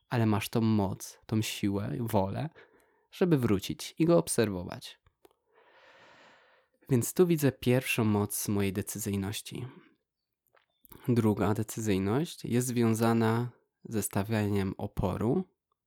Ale 0.08 0.26
masz 0.26 0.48
tą 0.48 0.60
moc, 0.60 1.18
tą 1.26 1.42
siłę, 1.42 1.96
wolę, 2.00 2.48
żeby 3.12 3.38
wrócić 3.38 3.94
i 3.98 4.04
go 4.04 4.18
obserwować. 4.18 5.00
Więc 6.88 7.14
tu 7.14 7.26
widzę 7.26 7.52
pierwszą 7.52 8.04
moc 8.04 8.48
mojej 8.48 8.72
decyzyjności. 8.72 9.66
Druga 11.08 11.54
decyzyjność 11.54 12.44
jest 12.44 12.66
związana 12.66 13.50
ze 13.84 14.02
stawianiem 14.02 14.74
oporu 14.78 15.44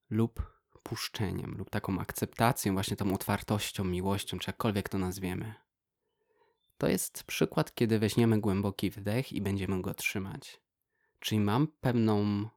lub 0.10 0.60
puszczeniem, 0.84 1.56
lub 1.58 1.70
taką 1.70 2.00
akceptacją, 2.00 2.74
właśnie 2.74 2.98
tą 2.98 3.14
otwartością, 3.14 3.84
miłością, 3.84 4.40
czy 4.40 4.50
jakkolwiek 4.50 4.90
to 4.90 4.98
nazwiemy. 4.98 5.54
To 6.78 6.88
jest 6.88 7.24
przykład, 7.24 7.76
kiedy 7.76 8.00
weźmiemy 8.00 8.40
głęboki 8.40 8.90
wdech 8.90 9.34
i 9.34 9.42
będziemy 9.42 9.82
go 9.82 9.94
trzymać. 9.94 10.60
Czyli 11.20 11.40
mam 11.40 11.68
pewną 11.68 12.50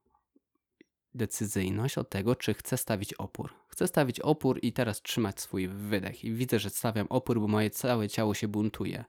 decyzyjność 1.15 1.97
od 1.97 2.09
tego, 2.09 2.35
czy 2.35 2.53
chcę 2.53 2.77
stawić 2.77 3.13
opór. 3.13 3.53
Chcę 3.67 3.87
stawić 3.87 4.19
opór 4.19 4.59
i 4.61 4.73
teraz 4.73 5.01
trzymać 5.01 5.41
swój 5.41 5.67
wydech. 5.67 6.23
I 6.23 6.33
widzę, 6.33 6.59
że 6.59 6.69
stawiam 6.69 7.07
opór, 7.09 7.39
bo 7.39 7.47
moje 7.47 7.69
całe 7.69 8.09
ciało 8.09 8.33
się 8.33 8.47
buntuje. 8.47 9.05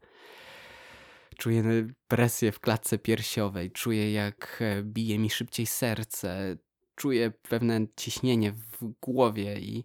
Czuję 1.34 1.86
presję 2.08 2.52
w 2.52 2.60
klatce 2.60 2.98
piersiowej, 2.98 3.70
czuję 3.70 4.12
jak 4.12 4.58
e, 4.60 4.82
bije 4.82 5.18
mi 5.18 5.30
szybciej 5.30 5.66
serce, 5.66 6.56
czuję 6.94 7.30
pewne 7.30 7.86
ciśnienie 7.96 8.52
w 8.52 8.84
głowie 9.00 9.60
i, 9.60 9.84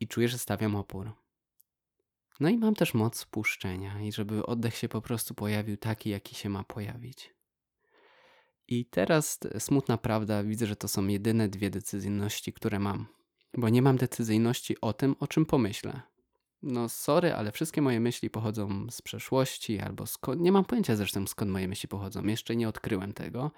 i 0.00 0.08
czuję, 0.08 0.28
że 0.28 0.38
stawiam 0.38 0.76
opór. 0.76 1.12
No 2.40 2.48
i 2.48 2.58
mam 2.58 2.74
też 2.74 2.94
moc 2.94 3.24
puszczenia 3.24 4.00
i 4.00 4.12
żeby 4.12 4.46
oddech 4.46 4.76
się 4.76 4.88
po 4.88 5.00
prostu 5.00 5.34
pojawił 5.34 5.76
taki, 5.76 6.10
jaki 6.10 6.34
się 6.34 6.48
ma 6.48 6.64
pojawić. 6.64 7.34
I 8.68 8.86
teraz 8.86 9.38
smutna 9.58 9.98
prawda, 9.98 10.42
widzę, 10.42 10.66
że 10.66 10.76
to 10.76 10.88
są 10.88 11.06
jedyne 11.06 11.48
dwie 11.48 11.70
decyzyjności, 11.70 12.52
które 12.52 12.78
mam. 12.78 13.06
Bo 13.58 13.68
nie 13.68 13.82
mam 13.82 13.96
decyzyjności 13.96 14.80
o 14.80 14.92
tym, 14.92 15.16
o 15.20 15.26
czym 15.26 15.46
pomyślę. 15.46 16.02
No 16.66 16.88
sorry, 16.88 17.34
ale 17.34 17.52
wszystkie 17.52 17.82
moje 17.82 18.00
myśli 18.00 18.30
pochodzą 18.30 18.90
z 18.90 19.02
przeszłości 19.02 19.80
albo 19.80 20.06
skąd... 20.06 20.40
Nie 20.40 20.52
mam 20.52 20.64
pojęcia 20.64 20.96
zresztą 20.96 21.26
skąd 21.26 21.50
moje 21.50 21.68
myśli 21.68 21.88
pochodzą. 21.88 22.26
Jeszcze 22.26 22.56
nie 22.56 22.68
odkryłem 22.68 23.12
tego, 23.12 23.50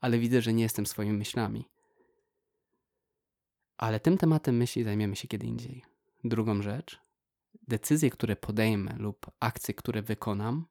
ale 0.00 0.18
widzę, 0.18 0.42
że 0.42 0.52
nie 0.52 0.62
jestem 0.62 0.86
swoimi 0.86 1.12
myślami. 1.18 1.68
Ale 3.76 4.00
tym 4.00 4.18
tematem 4.18 4.56
myśli 4.56 4.84
zajmiemy 4.84 5.16
się 5.16 5.28
kiedy 5.28 5.46
indziej. 5.46 5.84
Drugą 6.24 6.62
rzecz, 6.62 7.00
decyzje, 7.68 8.10
które 8.10 8.36
podejmę 8.36 8.96
lub 8.98 9.26
akcje, 9.40 9.74
które 9.74 10.02
wykonam, 10.02 10.66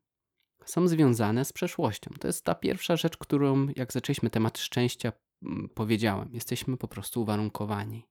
są 0.66 0.88
związane 0.88 1.46
z 1.46 1.54
przeszłością. 1.54 2.12
To 2.20 2.28
jest 2.28 2.46
ta 2.46 2.56
pierwsza 2.56 2.98
rzecz, 2.98 3.18
którą, 3.18 3.68
jak 3.76 3.94
zaczęliśmy 3.94 4.30
temat 4.30 4.58
szczęścia, 4.58 5.12
mm, 5.44 5.70
powiedziałem. 5.70 6.30
Jesteśmy 6.34 6.78
po 6.78 6.88
prostu 6.88 7.22
uwarunkowani. 7.22 8.08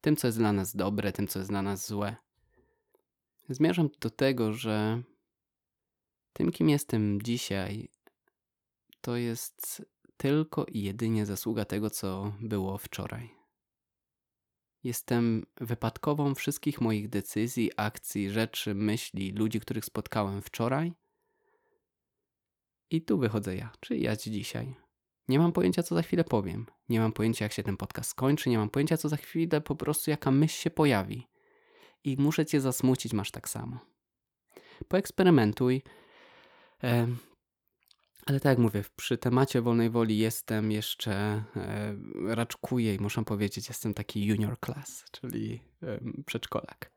Tym, 0.00 0.16
co 0.16 0.28
jest 0.28 0.38
dla 0.38 0.52
nas 0.52 0.76
dobre, 0.76 1.12
tym, 1.12 1.28
co 1.28 1.38
jest 1.38 1.50
dla 1.50 1.62
nas 1.62 1.88
złe. 1.88 2.16
Zmierzam 3.50 3.88
do 4.00 4.10
tego, 4.10 4.52
że 4.52 5.02
tym, 6.32 6.50
kim 6.50 6.68
jestem 6.68 7.22
dzisiaj, 7.22 7.88
to 9.00 9.16
jest 9.16 9.86
tylko 10.16 10.64
i 10.64 10.82
jedynie 10.82 11.26
zasługa 11.26 11.64
tego, 11.64 11.90
co 11.90 12.32
było 12.40 12.78
wczoraj. 12.78 13.30
Jestem 14.84 15.46
wypadkową 15.60 16.34
wszystkich 16.34 16.80
moich 16.80 17.08
decyzji, 17.08 17.70
akcji, 17.76 18.30
rzeczy, 18.30 18.74
myśli, 18.74 19.32
ludzi, 19.32 19.60
których 19.60 19.84
spotkałem 19.84 20.42
wczoraj. 20.42 20.92
I 22.90 23.02
tu 23.02 23.18
wychodzę 23.18 23.56
ja, 23.56 23.72
czyli 23.80 24.02
ja 24.02 24.16
dzisiaj. 24.16 24.74
Nie 25.28 25.38
mam 25.38 25.52
pojęcia, 25.52 25.82
co 25.82 25.94
za 25.94 26.02
chwilę 26.02 26.24
powiem. 26.24 26.66
Nie 26.88 27.00
mam 27.00 27.12
pojęcia, 27.12 27.44
jak 27.44 27.52
się 27.52 27.62
ten 27.62 27.76
podcast 27.76 28.10
skończy. 28.10 28.50
Nie 28.50 28.58
mam 28.58 28.70
pojęcia, 28.70 28.96
co 28.96 29.08
za 29.08 29.16
chwilę 29.16 29.60
po 29.60 29.76
prostu 29.76 30.10
jaka 30.10 30.30
myśl 30.30 30.62
się 30.62 30.70
pojawi. 30.70 31.29
I 32.04 32.16
muszę 32.18 32.46
cię 32.46 32.60
zasmucić, 32.60 33.12
masz 33.12 33.30
tak 33.30 33.48
samo. 33.48 33.78
Poeksperymentuj. 34.88 35.82
Ale 38.26 38.40
tak 38.40 38.50
jak 38.50 38.58
mówię, 38.58 38.84
przy 38.96 39.18
temacie 39.18 39.62
wolnej 39.62 39.90
woli 39.90 40.18
jestem 40.18 40.72
jeszcze, 40.72 41.12
e, 41.56 41.96
raczkuję 42.34 42.94
i 42.94 43.00
muszę 43.00 43.24
powiedzieć, 43.24 43.68
jestem 43.68 43.94
taki 43.94 44.26
junior 44.26 44.56
class, 44.60 45.04
czyli 45.10 45.60
przedszkolak. 46.26 46.92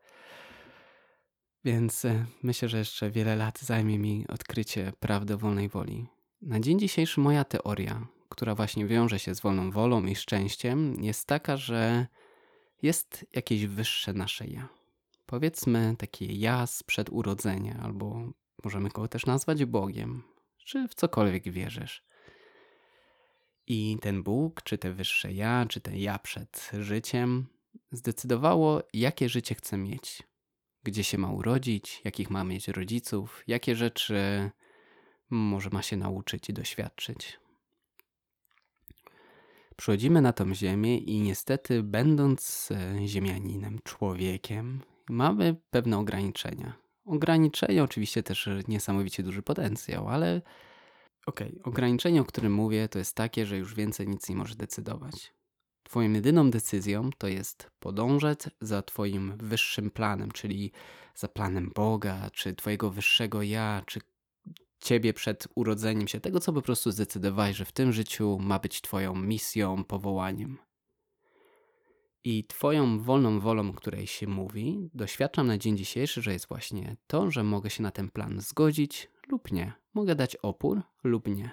Więc 1.64 2.04
e, 2.04 2.26
myślę, 2.42 2.68
że 2.68 2.78
jeszcze 2.78 3.10
wiele 3.10 3.36
lat 3.36 3.60
zajmie 3.60 3.98
mi 3.98 4.26
odkrycie 4.28 4.92
prawdy 5.00 5.36
wolnej 5.36 5.68
woli. 5.68 6.06
Na 6.42 6.60
dzień 6.60 6.78
dzisiejszy 6.78 7.20
moja 7.20 7.44
teoria, 7.44 8.06
która 8.28 8.54
właśnie 8.54 8.86
wiąże 8.86 9.18
się 9.18 9.34
z 9.34 9.40
wolną 9.40 9.70
wolą 9.70 10.04
i 10.06 10.16
szczęściem, 10.16 11.04
jest 11.04 11.26
taka, 11.26 11.56
że 11.56 12.06
jest 12.82 13.26
jakieś 13.32 13.66
wyższe 13.66 14.12
nasze 14.12 14.46
ja. 14.46 14.68
Powiedzmy 15.26 15.94
takie 15.98 16.26
ja 16.26 16.66
sprzed 16.66 17.10
urodzenia, 17.10 17.80
albo 17.82 18.32
możemy 18.64 18.88
go 18.88 19.08
też 19.08 19.26
nazwać 19.26 19.64
Bogiem, 19.64 20.22
czy 20.64 20.88
w 20.88 20.94
cokolwiek 20.94 21.50
wierzysz. 21.50 22.04
I 23.66 23.98
ten 24.00 24.22
Bóg, 24.22 24.62
czy 24.62 24.78
te 24.78 24.92
wyższe 24.92 25.32
ja, 25.32 25.66
czy 25.68 25.80
ten 25.80 25.96
ja 25.96 26.18
przed 26.18 26.70
życiem, 26.78 27.46
zdecydowało, 27.92 28.82
jakie 28.92 29.28
życie 29.28 29.54
chce 29.54 29.76
mieć. 29.76 30.22
Gdzie 30.82 31.04
się 31.04 31.18
ma 31.18 31.30
urodzić, 31.30 32.00
jakich 32.04 32.30
ma 32.30 32.44
mieć 32.44 32.68
rodziców, 32.68 33.44
jakie 33.46 33.76
rzeczy 33.76 34.50
może 35.30 35.70
ma 35.70 35.82
się 35.82 35.96
nauczyć 35.96 36.48
i 36.50 36.52
doświadczyć. 36.52 37.38
Przychodzimy 39.76 40.20
na 40.20 40.32
tą 40.32 40.54
ziemię 40.54 40.98
i 40.98 41.20
niestety, 41.20 41.82
będąc 41.82 42.68
e, 42.70 43.06
ziemianinem, 43.06 43.78
człowiekiem, 43.84 44.82
mamy 45.08 45.56
pewne 45.70 45.98
ograniczenia. 45.98 46.72
Ograniczenia, 47.04 47.82
oczywiście 47.82 48.22
też 48.22 48.48
niesamowicie 48.68 49.22
duży 49.22 49.42
potencjał, 49.42 50.08
ale 50.08 50.42
okej, 51.26 51.48
okay, 51.48 51.62
ograniczenie, 51.64 52.20
o 52.20 52.24
którym 52.24 52.52
mówię, 52.52 52.88
to 52.88 52.98
jest 52.98 53.16
takie, 53.16 53.46
że 53.46 53.58
już 53.58 53.74
więcej 53.74 54.08
nic 54.08 54.28
nie 54.28 54.36
możesz 54.36 54.56
decydować. 54.56 55.34
Twoją 55.82 56.12
jedyną 56.12 56.50
decyzją 56.50 57.10
to 57.18 57.28
jest 57.28 57.70
podążać 57.78 58.38
za 58.60 58.82
Twoim 58.82 59.36
wyższym 59.36 59.90
planem, 59.90 60.30
czyli 60.30 60.72
za 61.14 61.28
planem 61.28 61.70
Boga, 61.74 62.30
czy 62.32 62.54
Twojego 62.54 62.90
wyższego 62.90 63.42
ja, 63.42 63.82
czy 63.86 64.00
Ciebie 64.80 65.14
przed 65.14 65.48
urodzeniem 65.54 66.08
się, 66.08 66.20
tego 66.20 66.40
co 66.40 66.52
po 66.52 66.62
prostu 66.62 66.90
zdecydowałeś, 66.90 67.56
że 67.56 67.64
w 67.64 67.72
tym 67.72 67.92
życiu 67.92 68.38
ma 68.40 68.58
być 68.58 68.80
Twoją 68.80 69.14
misją, 69.14 69.84
powołaniem. 69.84 70.58
I 72.24 72.44
Twoją 72.44 72.98
wolną 73.00 73.40
wolą, 73.40 73.72
której 73.72 74.06
się 74.06 74.26
mówi, 74.26 74.90
doświadczam 74.94 75.46
na 75.46 75.58
dzień 75.58 75.76
dzisiejszy, 75.76 76.22
że 76.22 76.32
jest 76.32 76.48
właśnie 76.48 76.96
to, 77.06 77.30
że 77.30 77.44
mogę 77.44 77.70
się 77.70 77.82
na 77.82 77.90
ten 77.90 78.10
plan 78.10 78.40
zgodzić 78.40 79.10
lub 79.28 79.52
nie. 79.52 79.72
Mogę 79.94 80.14
dać 80.14 80.36
opór 80.36 80.82
lub 81.04 81.28
nie. 81.28 81.50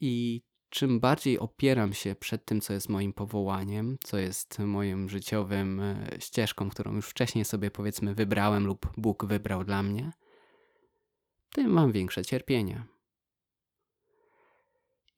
I 0.00 0.42
czym 0.68 1.00
bardziej 1.00 1.38
opieram 1.38 1.92
się 1.92 2.14
przed 2.14 2.44
tym, 2.44 2.60
co 2.60 2.72
jest 2.72 2.88
moim 2.88 3.12
powołaniem, 3.12 3.96
co 4.04 4.18
jest 4.18 4.58
moim 4.58 5.08
życiowym 5.08 5.80
e, 5.80 6.06
ścieżką, 6.18 6.70
którą 6.70 6.94
już 6.94 7.08
wcześniej 7.08 7.44
sobie 7.44 7.70
powiedzmy 7.70 8.14
wybrałem 8.14 8.66
lub 8.66 8.86
Bóg 8.96 9.24
wybrał 9.24 9.64
dla 9.64 9.82
mnie, 9.82 10.12
tym 11.52 11.70
mam 11.70 11.92
większe 11.92 12.24
cierpienie. 12.24 12.84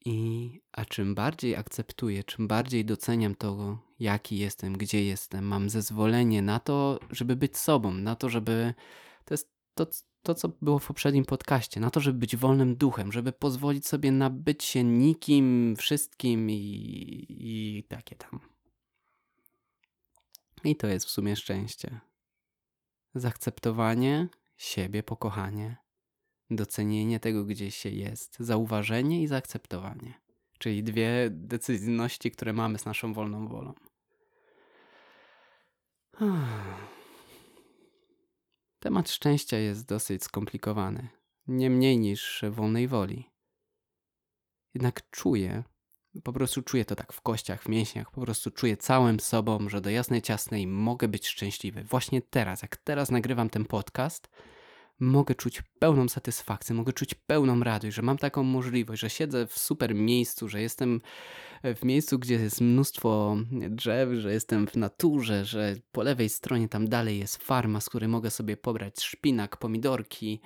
I 0.05 0.61
a 0.71 0.85
czym 0.85 1.15
bardziej 1.15 1.55
akceptuję, 1.55 2.23
czym 2.23 2.47
bardziej 2.47 2.85
doceniam 2.85 3.35
to, 3.35 3.77
jaki 3.99 4.37
jestem, 4.37 4.77
gdzie 4.77 5.05
jestem, 5.05 5.45
mam 5.45 5.69
zezwolenie 5.69 6.41
na 6.41 6.59
to, 6.59 6.99
żeby 7.11 7.35
być 7.35 7.57
sobą, 7.57 7.93
na 7.93 8.15
to, 8.15 8.29
żeby. 8.29 8.73
To 9.25 9.33
jest 9.33 9.51
to, 9.73 9.87
to, 10.23 10.35
co 10.35 10.49
było 10.61 10.79
w 10.79 10.87
poprzednim 10.87 11.25
podcaście, 11.25 11.79
na 11.79 11.89
to, 11.89 11.99
żeby 11.99 12.19
być 12.19 12.35
wolnym 12.35 12.75
duchem, 12.75 13.11
żeby 13.11 13.31
pozwolić 13.31 13.87
sobie 13.87 14.11
na 14.11 14.29
bycie 14.29 14.83
nikim, 14.83 15.75
wszystkim 15.77 16.49
i, 16.49 17.25
i 17.29 17.83
takie 17.89 18.15
tam. 18.15 18.39
I 20.63 20.75
to 20.75 20.87
jest 20.87 21.05
w 21.05 21.09
sumie 21.09 21.35
szczęście. 21.35 21.99
Zaakceptowanie 23.15 24.27
siebie, 24.57 25.03
pokochanie, 25.03 25.77
docenienie 26.55 27.19
tego, 27.19 27.45
gdzie 27.45 27.71
się 27.71 27.89
jest, 27.89 28.35
zauważenie 28.39 29.23
i 29.23 29.27
zaakceptowanie. 29.27 30.13
Czyli 30.57 30.83
dwie 30.83 31.27
decyzyjności, 31.31 32.31
które 32.31 32.53
mamy 32.53 32.79
z 32.79 32.85
naszą 32.85 33.13
wolną 33.13 33.47
wolą. 33.47 33.73
Temat 38.79 39.09
szczęścia 39.09 39.57
jest 39.57 39.85
dosyć 39.87 40.23
skomplikowany, 40.23 41.07
nie 41.47 41.69
mniej 41.69 41.99
niż 41.99 42.43
wolnej 42.49 42.87
woli. 42.87 43.29
Jednak 44.73 45.09
czuję, 45.09 45.63
po 46.23 46.33
prostu 46.33 46.61
czuję 46.61 46.85
to 46.85 46.95
tak 46.95 47.13
w 47.13 47.21
kościach, 47.21 47.63
w 47.63 47.69
mięśniach, 47.69 48.11
po 48.11 48.21
prostu 48.21 48.51
czuję 48.51 48.77
całym 48.77 49.19
sobą, 49.19 49.69
że 49.69 49.81
do 49.81 49.89
jasnej 49.89 50.21
ciasnej 50.21 50.67
mogę 50.67 51.07
być 51.07 51.27
szczęśliwy. 51.27 51.83
Właśnie 51.83 52.21
teraz, 52.21 52.61
jak 52.61 52.77
teraz 52.77 53.11
nagrywam 53.11 53.49
ten 53.49 53.65
podcast, 53.65 54.29
mogę 55.01 55.35
czuć 55.35 55.63
pełną 55.79 56.09
satysfakcję, 56.09 56.75
mogę 56.75 56.93
czuć 56.93 57.13
pełną 57.13 57.59
radość, 57.59 57.95
że 57.95 58.01
mam 58.01 58.17
taką 58.17 58.43
możliwość, 58.43 59.01
że 59.01 59.09
siedzę 59.09 59.47
w 59.47 59.57
super 59.57 59.95
miejscu, 59.95 60.49
że 60.49 60.61
jestem 60.61 61.01
w 61.63 61.83
miejscu, 61.85 62.19
gdzie 62.19 62.33
jest 62.33 62.61
mnóstwo 62.61 63.37
drzew, 63.69 64.09
że 64.13 64.33
jestem 64.33 64.67
w 64.67 64.75
naturze, 64.75 65.45
że 65.45 65.75
po 65.91 66.03
lewej 66.03 66.29
stronie 66.29 66.69
tam 66.69 66.87
dalej 66.87 67.19
jest 67.19 67.37
farma, 67.37 67.81
z 67.81 67.89
której 67.89 68.09
mogę 68.09 68.29
sobie 68.29 68.57
pobrać 68.57 69.01
szpinak, 69.01 69.57
pomidorki. 69.57 70.41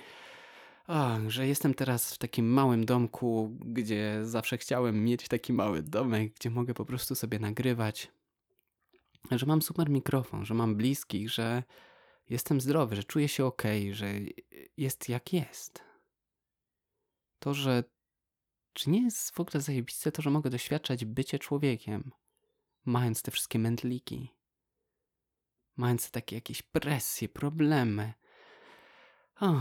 Że 1.27 1.47
jestem 1.47 1.73
teraz 1.73 2.13
w 2.13 2.17
takim 2.17 2.49
małym 2.53 2.85
domku, 2.85 3.57
gdzie 3.59 4.19
zawsze 4.23 4.57
chciałem 4.57 5.03
mieć 5.03 5.27
taki 5.27 5.53
mały 5.53 5.83
domek, 5.83 6.33
gdzie 6.33 6.49
mogę 6.49 6.73
po 6.73 6.85
prostu 6.85 7.15
sobie 7.15 7.39
nagrywać. 7.39 8.11
Że 9.31 9.45
mam 9.45 9.61
super 9.61 9.89
mikrofon, 9.89 10.45
że 10.45 10.53
mam 10.53 10.75
bliskich, 10.75 11.29
że 11.29 11.63
jestem 12.29 12.61
zdrowy, 12.61 12.95
że 12.95 13.03
czuję 13.03 13.27
się 13.27 13.45
ok, 13.45 13.63
że 13.91 14.07
jest 14.77 15.09
jak 15.09 15.33
jest. 15.33 15.83
To, 17.39 17.53
że 17.53 17.83
czy 18.73 18.89
nie 18.89 19.01
jest 19.03 19.35
w 19.35 19.39
ogóle 19.39 19.61
zajebiste 19.61 20.11
to, 20.11 20.21
że 20.21 20.29
mogę 20.29 20.49
doświadczać 20.49 21.05
bycie 21.05 21.39
człowiekiem, 21.39 22.11
mając 22.85 23.21
te 23.21 23.31
wszystkie 23.31 23.59
mędliki, 23.59 24.33
mając 25.75 26.11
takie 26.11 26.35
jakieś 26.35 26.61
presje, 26.61 27.29
problemy. 27.29 28.13
O, 29.39 29.53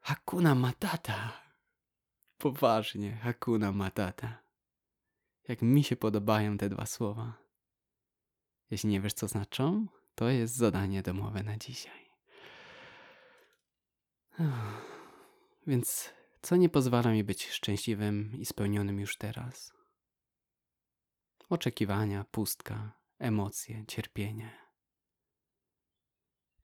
Hakuna 0.00 0.54
Matata. 0.54 1.32
Poważnie, 2.38 3.16
Hakuna 3.16 3.72
Matata. 3.72 4.42
Jak 5.48 5.62
mi 5.62 5.84
się 5.84 5.96
podobają 5.96 6.58
te 6.58 6.68
dwa 6.68 6.86
słowa. 6.86 7.38
Jeśli 8.70 8.90
nie 8.90 9.00
wiesz, 9.00 9.12
co 9.12 9.28
znaczą, 9.28 9.86
to 10.16 10.28
jest 10.28 10.54
zadanie 10.54 11.02
domowe 11.02 11.42
na 11.42 11.56
dzisiaj. 11.56 12.10
Więc 15.66 16.12
co 16.42 16.56
nie 16.56 16.68
pozwala 16.68 17.12
mi 17.12 17.24
być 17.24 17.46
szczęśliwym 17.46 18.32
i 18.38 18.46
spełnionym 18.46 19.00
już 19.00 19.16
teraz? 19.16 19.72
Oczekiwania, 21.48 22.24
pustka, 22.24 23.00
emocje, 23.18 23.84
cierpienie. 23.86 24.58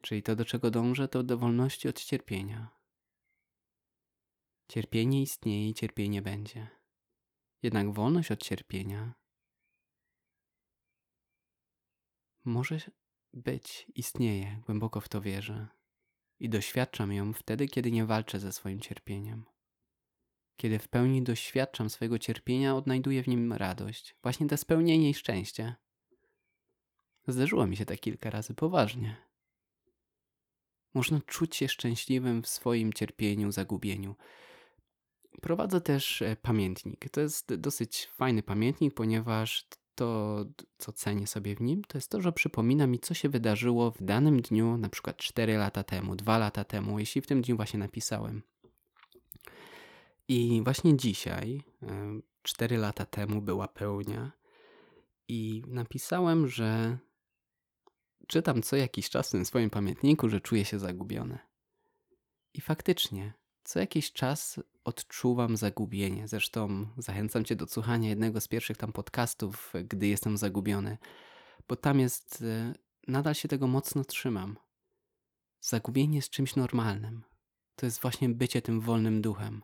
Czyli 0.00 0.22
to, 0.22 0.36
do 0.36 0.44
czego 0.44 0.70
dążę, 0.70 1.08
to 1.08 1.22
do 1.22 1.38
wolności 1.38 1.88
od 1.88 2.04
cierpienia. 2.04 2.70
Cierpienie 4.68 5.22
istnieje 5.22 5.68
i 5.68 5.74
cierpienie 5.74 6.22
będzie. 6.22 6.68
Jednak 7.62 7.92
wolność 7.92 8.30
od 8.30 8.42
cierpienia 8.42 9.14
może 12.44 12.78
być, 13.32 13.86
istnieje, 13.94 14.60
głęboko 14.66 15.00
w 15.00 15.08
to 15.08 15.20
wierzę 15.20 15.68
i 16.40 16.48
doświadczam 16.48 17.12
ją 17.12 17.32
wtedy, 17.32 17.68
kiedy 17.68 17.92
nie 17.92 18.06
walczę 18.06 18.40
ze 18.40 18.52
swoim 18.52 18.80
cierpieniem. 18.80 19.44
Kiedy 20.56 20.78
w 20.78 20.88
pełni 20.88 21.22
doświadczam 21.22 21.90
swojego 21.90 22.18
cierpienia, 22.18 22.76
odnajduję 22.76 23.22
w 23.22 23.28
nim 23.28 23.52
radość, 23.52 24.16
właśnie 24.22 24.48
to 24.48 24.56
spełnienie 24.56 25.10
i 25.10 25.14
szczęście. 25.14 25.74
Zdarzyło 27.28 27.66
mi 27.66 27.76
się 27.76 27.84
tak 27.84 28.00
kilka 28.00 28.30
razy 28.30 28.54
poważnie. 28.54 29.16
Można 30.94 31.20
czuć 31.20 31.56
się 31.56 31.68
szczęśliwym 31.68 32.42
w 32.42 32.48
swoim 32.48 32.92
cierpieniu, 32.92 33.52
zagubieniu. 33.52 34.16
Prowadzę 35.42 35.80
też 35.80 36.22
e, 36.22 36.36
pamiętnik. 36.36 37.10
To 37.10 37.20
jest 37.20 37.54
dosyć 37.54 38.08
fajny 38.14 38.42
pamiętnik, 38.42 38.94
ponieważ 38.94 39.68
to, 39.94 40.44
co 40.78 40.92
cenię 40.92 41.26
sobie 41.26 41.56
w 41.56 41.60
nim, 41.60 41.84
to 41.84 41.98
jest 41.98 42.10
to, 42.10 42.20
że 42.20 42.32
przypomina 42.32 42.86
mi, 42.86 42.98
co 42.98 43.14
się 43.14 43.28
wydarzyło 43.28 43.90
w 43.90 44.02
danym 44.02 44.42
dniu, 44.42 44.76
na 44.76 44.88
przykład 44.88 45.16
4 45.16 45.56
lata 45.56 45.84
temu, 45.84 46.16
2 46.16 46.38
lata 46.38 46.64
temu, 46.64 46.98
jeśli 46.98 47.20
w 47.20 47.26
tym 47.26 47.42
dniu 47.42 47.56
właśnie 47.56 47.78
napisałem. 47.78 48.42
I 50.28 50.62
właśnie 50.64 50.96
dzisiaj, 50.96 51.62
4 52.42 52.76
lata 52.76 53.06
temu, 53.06 53.42
była 53.42 53.68
pełnia, 53.68 54.32
i 55.28 55.62
napisałem, 55.66 56.48
że 56.48 56.98
czytam 58.26 58.62
co 58.62 58.76
jakiś 58.76 59.10
czas 59.10 59.28
w 59.28 59.32
tym 59.32 59.44
swoim 59.44 59.70
pamiętniku, 59.70 60.28
że 60.28 60.40
czuję 60.40 60.64
się 60.64 60.78
zagubiony. 60.78 61.38
I 62.54 62.60
faktycznie, 62.60 63.34
co 63.64 63.78
jakiś 63.80 64.12
czas 64.12 64.60
odczuwam 64.84 65.56
zagubienie. 65.56 66.28
Zresztą 66.28 66.86
zachęcam 66.98 67.44
Cię 67.44 67.56
do 67.56 67.66
słuchania 67.66 68.08
jednego 68.08 68.40
z 68.40 68.48
pierwszych 68.48 68.76
tam 68.76 68.92
podcastów, 68.92 69.72
gdy 69.84 70.06
jestem 70.06 70.36
zagubiony, 70.36 70.98
bo 71.68 71.76
tam 71.76 72.00
jest, 72.00 72.42
e, 72.42 72.74
nadal 73.08 73.34
się 73.34 73.48
tego 73.48 73.66
mocno 73.66 74.04
trzymam. 74.04 74.56
Zagubienie 75.60 76.16
jest 76.16 76.30
czymś 76.30 76.56
normalnym. 76.56 77.24
To 77.76 77.86
jest 77.86 78.00
właśnie 78.00 78.28
bycie 78.28 78.62
tym 78.62 78.80
wolnym 78.80 79.22
duchem. 79.22 79.62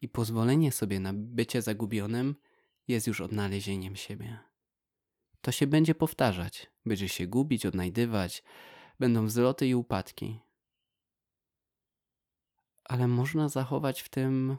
I 0.00 0.08
pozwolenie 0.08 0.72
sobie 0.72 1.00
na 1.00 1.12
bycie 1.14 1.62
zagubionym 1.62 2.34
jest 2.88 3.06
już 3.06 3.20
odnalezieniem 3.20 3.96
siebie. 3.96 4.38
To 5.40 5.52
się 5.52 5.66
będzie 5.66 5.94
powtarzać, 5.94 6.70
będzie 6.86 7.08
się 7.08 7.26
gubić, 7.26 7.66
odnajdywać, 7.66 8.42
będą 8.98 9.26
wzloty 9.26 9.66
i 9.66 9.74
upadki. 9.74 10.40
Ale 12.84 13.08
można 13.08 13.48
zachować 13.48 14.00
w 14.00 14.08
tym 14.08 14.56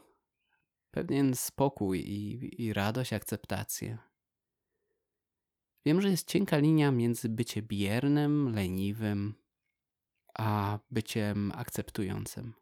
pewien 0.92 1.36
spokój 1.36 2.00
i, 2.00 2.62
i 2.64 2.74
radość, 2.74 3.14
akceptację. 3.14 3.98
Wiem, 5.86 6.02
że 6.02 6.10
jest 6.10 6.28
cienka 6.28 6.58
linia 6.58 6.92
między 6.92 7.30
byciem 7.30 7.66
biernym, 7.68 8.56
leniwym, 8.56 9.34
a 10.34 10.80
byciem 10.92 11.52
akceptującym. 11.56 12.54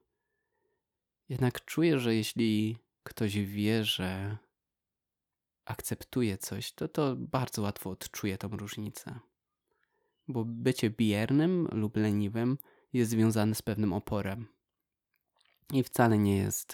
Jednak 1.30 1.66
czuję, 1.66 2.00
że 2.00 2.16
jeśli 2.16 2.78
ktoś 3.04 3.38
wie, 3.38 3.86
że 3.86 4.38
akceptuje 5.66 6.38
coś, 6.38 6.74
to 6.74 6.88
to 6.88 7.16
bardzo 7.16 7.62
łatwo 7.62 7.90
odczuje 7.90 8.38
tą 8.38 8.48
różnicę. 8.50 9.20
Bo 10.28 10.46
bycie 10.46 10.90
biernym 10.90 11.68
lub 11.72 11.98
leniwym 11.98 12.58
jest 12.94 13.12
związane 13.12 13.56
z 13.56 13.62
pewnym 13.62 13.94
oporem. 13.94 14.48
I 15.74 15.84
wcale 15.84 16.18
nie 16.18 16.38
jest 16.38 16.74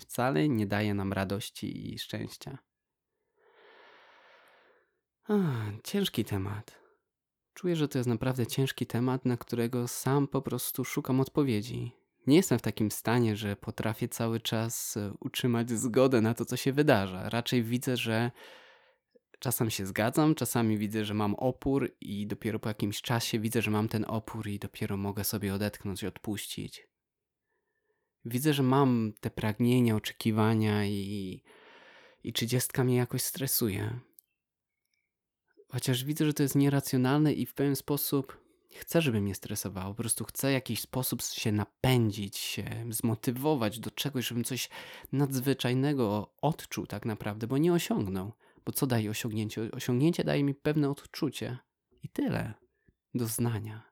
wcale 0.00 0.48
nie 0.48 0.66
daje 0.66 0.94
nam 0.94 1.12
radości 1.12 1.94
i 1.94 1.98
szczęścia. 1.98 2.58
ciężki 5.84 6.24
temat. 6.24 6.82
Czuję, 7.54 7.76
że 7.76 7.88
to 7.88 7.98
jest 7.98 8.08
naprawdę 8.08 8.46
ciężki 8.46 8.86
temat, 8.86 9.24
na 9.24 9.36
którego 9.36 9.88
sam 9.88 10.28
po 10.28 10.42
prostu 10.42 10.84
szukam 10.84 11.20
odpowiedzi. 11.20 11.92
Nie 12.26 12.36
jestem 12.36 12.58
w 12.58 12.62
takim 12.62 12.90
stanie, 12.90 13.36
że 13.36 13.56
potrafię 13.56 14.08
cały 14.08 14.40
czas 14.40 14.96
e, 14.96 15.12
utrzymać 15.20 15.70
zgodę 15.70 16.20
na 16.20 16.34
to, 16.34 16.44
co 16.44 16.56
się 16.56 16.72
wydarza. 16.72 17.28
Raczej 17.28 17.62
widzę, 17.62 17.96
że 17.96 18.30
czasem 19.38 19.70
się 19.70 19.86
zgadzam, 19.86 20.34
czasami 20.34 20.78
widzę, 20.78 21.04
że 21.04 21.14
mam 21.14 21.34
opór 21.34 21.90
i 22.00 22.26
dopiero 22.26 22.58
po 22.58 22.68
jakimś 22.68 23.02
czasie 23.02 23.38
widzę, 23.40 23.62
że 23.62 23.70
mam 23.70 23.88
ten 23.88 24.04
opór 24.08 24.48
i 24.48 24.58
dopiero 24.58 24.96
mogę 24.96 25.24
sobie 25.24 25.54
odetchnąć 25.54 26.02
i 26.02 26.06
odpuścić. 26.06 26.91
Widzę, 28.24 28.54
że 28.54 28.62
mam 28.62 29.12
te 29.20 29.30
pragnienia, 29.30 29.96
oczekiwania 29.96 30.86
i, 30.86 31.42
i 32.24 32.32
trzydziestka 32.32 32.84
mnie 32.84 32.96
jakoś 32.96 33.22
stresuje. 33.22 34.00
Chociaż 35.68 36.04
widzę, 36.04 36.26
że 36.26 36.34
to 36.34 36.42
jest 36.42 36.54
nieracjonalne 36.54 37.32
i 37.32 37.46
w 37.46 37.54
pewien 37.54 37.76
sposób 37.76 38.42
chcę, 38.78 39.02
żeby 39.02 39.20
mnie 39.20 39.34
stresowało. 39.34 39.94
Po 39.94 40.02
prostu 40.02 40.24
chcę 40.24 40.48
w 40.48 40.52
jakiś 40.52 40.80
sposób 40.80 41.22
się 41.22 41.52
napędzić, 41.52 42.38
się 42.38 42.86
zmotywować 42.90 43.80
do 43.80 43.90
czegoś, 43.90 44.26
żebym 44.26 44.44
coś 44.44 44.68
nadzwyczajnego 45.12 46.34
odczuł 46.42 46.86
tak 46.86 47.06
naprawdę, 47.06 47.46
bo 47.46 47.58
nie 47.58 47.72
osiągnął. 47.72 48.32
Bo 48.64 48.72
co 48.72 48.86
daje 48.86 49.10
osiągnięcie? 49.10 49.70
Osiągnięcie 49.72 50.24
daje 50.24 50.44
mi 50.44 50.54
pewne 50.54 50.90
odczucie 50.90 51.58
i 52.02 52.08
tyle. 52.08 52.54
Doznania. 53.14 53.91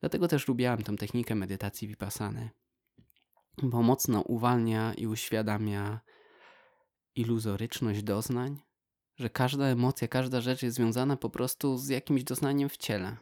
Dlatego 0.00 0.28
też 0.28 0.48
lubiałem 0.48 0.82
tę 0.82 0.96
technikę 0.96 1.34
medytacji 1.34 1.88
vipassany, 1.88 2.50
bo 3.62 3.82
mocno 3.82 4.20
uwalnia 4.20 4.94
i 4.94 5.06
uświadamia 5.06 6.00
iluzoryczność 7.14 8.02
doznań, 8.02 8.58
że 9.16 9.30
każda 9.30 9.64
emocja, 9.64 10.08
każda 10.08 10.40
rzecz 10.40 10.62
jest 10.62 10.76
związana 10.76 11.16
po 11.16 11.30
prostu 11.30 11.76
z 11.76 11.88
jakimś 11.88 12.24
doznaniem 12.24 12.68
w 12.68 12.76
ciele. 12.76 13.16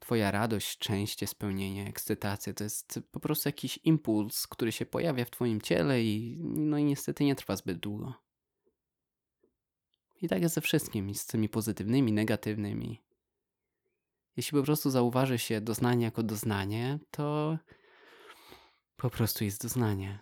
Twoja 0.00 0.30
radość, 0.30 0.68
szczęście, 0.68 1.26
spełnienie, 1.26 1.88
ekscytacja 1.88 2.54
to 2.54 2.64
jest 2.64 3.00
po 3.10 3.20
prostu 3.20 3.48
jakiś 3.48 3.78
impuls, 3.84 4.46
który 4.46 4.72
się 4.72 4.86
pojawia 4.86 5.24
w 5.24 5.30
Twoim 5.30 5.60
ciele 5.60 6.02
i 6.02 6.38
no 6.40 6.78
i 6.78 6.84
niestety 6.84 7.24
nie 7.24 7.34
trwa 7.34 7.56
zbyt 7.56 7.78
długo. 7.78 8.14
I 10.22 10.28
tak 10.28 10.42
jest 10.42 10.54
ze 10.54 10.60
wszystkim, 10.60 11.14
z 11.14 11.26
tymi 11.26 11.48
pozytywnymi, 11.48 12.12
negatywnymi. 12.12 13.02
Jeśli 14.38 14.58
po 14.58 14.64
prostu 14.64 14.90
zauważy 14.90 15.38
się 15.38 15.60
doznanie 15.60 16.04
jako 16.04 16.22
doznanie, 16.22 16.98
to 17.10 17.58
po 18.96 19.10
prostu 19.10 19.44
jest 19.44 19.62
doznanie. 19.62 20.18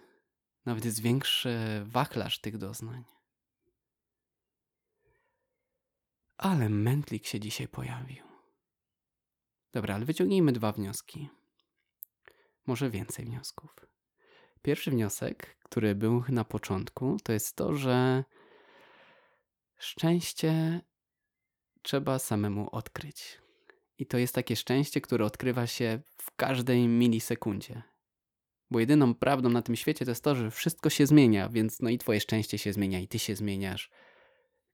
Nawet 0.65 0.85
jest 0.85 1.03
większy 1.03 1.59
wachlarz 1.85 2.41
tych 2.41 2.59
doznań. 2.59 3.05
Ale 6.37 6.69
mętlik 6.69 7.27
się 7.27 7.41
dzisiaj 7.41 7.69
pojawił. 7.69 8.25
Dobra, 9.73 9.95
ale 9.95 10.05
wyciągnijmy 10.05 10.53
dwa 10.53 10.73
wnioski. 10.73 11.29
Może 12.67 12.91
więcej 12.91 13.25
wniosków. 13.25 13.77
Pierwszy 14.63 14.91
wniosek, 14.91 15.57
który 15.63 15.95
był 15.95 16.25
na 16.29 16.45
początku, 16.45 17.17
to 17.25 17.33
jest 17.33 17.57
to, 17.57 17.75
że 17.75 18.25
szczęście 19.79 20.81
trzeba 21.83 22.19
samemu 22.19 22.71
odkryć. 22.71 23.46
I 23.99 24.07
to 24.07 24.19
jest 24.19 24.35
takie 24.35 24.57
szczęście, 24.57 25.01
które 25.01 25.25
odkrywa 25.25 25.67
się 25.67 26.01
w 26.19 26.37
każdej 26.37 26.89
milisekundzie. 26.89 27.83
Bo 28.71 28.81
jedyną 28.81 29.15
prawdą 29.15 29.49
na 29.49 29.63
tym 29.63 29.77
świecie 29.77 30.05
to 30.05 30.11
jest 30.11 30.25
to, 30.25 30.35
że 30.35 30.51
wszystko 30.51 30.91
się 30.91 31.07
zmienia, 31.07 31.49
więc 31.49 31.81
no 31.81 31.91
i 31.91 31.99
twoje 31.99 32.21
szczęście 32.21 32.59
się 32.59 32.73
zmienia, 32.73 33.01
i 33.01 33.09
ty 33.09 33.19
się 33.19 33.37
zmieniasz. 33.37 33.91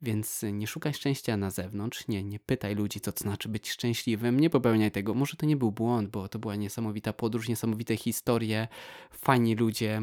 Więc 0.03 0.45
nie 0.53 0.67
szukaj 0.67 0.95
szczęścia 0.95 1.37
na 1.37 1.51
zewnątrz, 1.51 2.09
nie, 2.09 2.25
nie 2.25 2.41
pytaj 2.41 2.75
ludzi, 2.75 3.01
co 3.01 3.13
to 3.13 3.19
znaczy 3.19 3.49
być 3.49 3.71
szczęśliwym, 3.71 4.41
nie 4.41 4.51
popełniaj 4.51 4.91
tego. 4.91 5.15
Może 5.15 5.37
to 5.37 5.47
nie 5.47 5.57
był 5.57 5.73
błąd, 5.73 6.11
bo 6.11 6.29
to 6.29 6.39
była 6.39 6.57
niesamowita 6.57 7.13
podróż, 7.13 7.49
niesamowite 7.49 7.97
historie, 7.97 8.69
fajni 9.11 9.55
ludzie. 9.55 10.03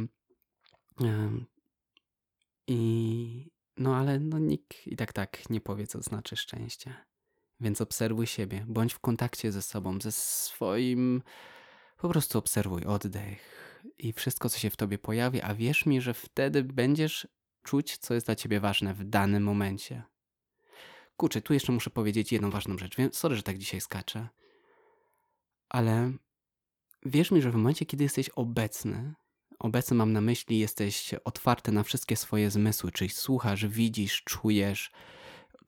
I 2.67 3.51
no 3.77 3.95
ale 3.95 4.19
no 4.19 4.39
nikt 4.39 4.87
i 4.87 4.95
tak 4.95 5.13
tak 5.13 5.49
nie 5.49 5.61
powie, 5.61 5.87
co 5.87 6.01
znaczy 6.01 6.35
szczęście. 6.35 7.08
Więc 7.61 7.81
obserwuj 7.81 8.27
siebie, 8.27 8.65
bądź 8.67 8.93
w 8.93 8.99
kontakcie 8.99 9.51
ze 9.51 9.61
sobą, 9.61 10.01
ze 10.01 10.11
swoim. 10.11 11.21
Po 11.97 12.09
prostu 12.09 12.39
obserwuj 12.39 12.85
oddech 12.85 13.59
i 13.97 14.13
wszystko, 14.13 14.49
co 14.49 14.59
się 14.59 14.69
w 14.69 14.75
tobie 14.75 14.97
pojawi, 14.97 15.41
a 15.41 15.55
wierz 15.55 15.85
mi, 15.85 16.01
że 16.01 16.13
wtedy 16.13 16.63
będziesz 16.63 17.27
czuć, 17.63 17.97
co 17.97 18.13
jest 18.13 18.25
dla 18.25 18.35
ciebie 18.35 18.59
ważne 18.59 18.93
w 18.93 19.03
danym 19.03 19.43
momencie. 19.43 20.03
Kurczę, 21.17 21.41
tu 21.41 21.53
jeszcze 21.53 21.71
muszę 21.71 21.89
powiedzieć 21.89 22.31
jedną 22.31 22.49
ważną 22.49 22.77
rzecz. 22.77 22.95
Wiem, 22.95 23.09
sorry, 23.13 23.35
że 23.35 23.43
tak 23.43 23.57
dzisiaj 23.57 23.81
skaczę. 23.81 24.27
Ale 25.69 26.11
wierz 27.05 27.31
mi, 27.31 27.41
że 27.41 27.51
w 27.51 27.55
momencie, 27.55 27.85
kiedy 27.85 28.03
jesteś 28.03 28.29
obecny, 28.29 29.13
obecny 29.59 29.95
mam 29.95 30.13
na 30.13 30.21
myśli, 30.21 30.59
jesteś 30.59 31.13
otwarty 31.23 31.71
na 31.71 31.83
wszystkie 31.83 32.15
swoje 32.15 32.51
zmysły, 32.51 32.91
czyli 32.91 33.09
słuchasz, 33.09 33.65
widzisz, 33.65 34.23
czujesz, 34.23 34.91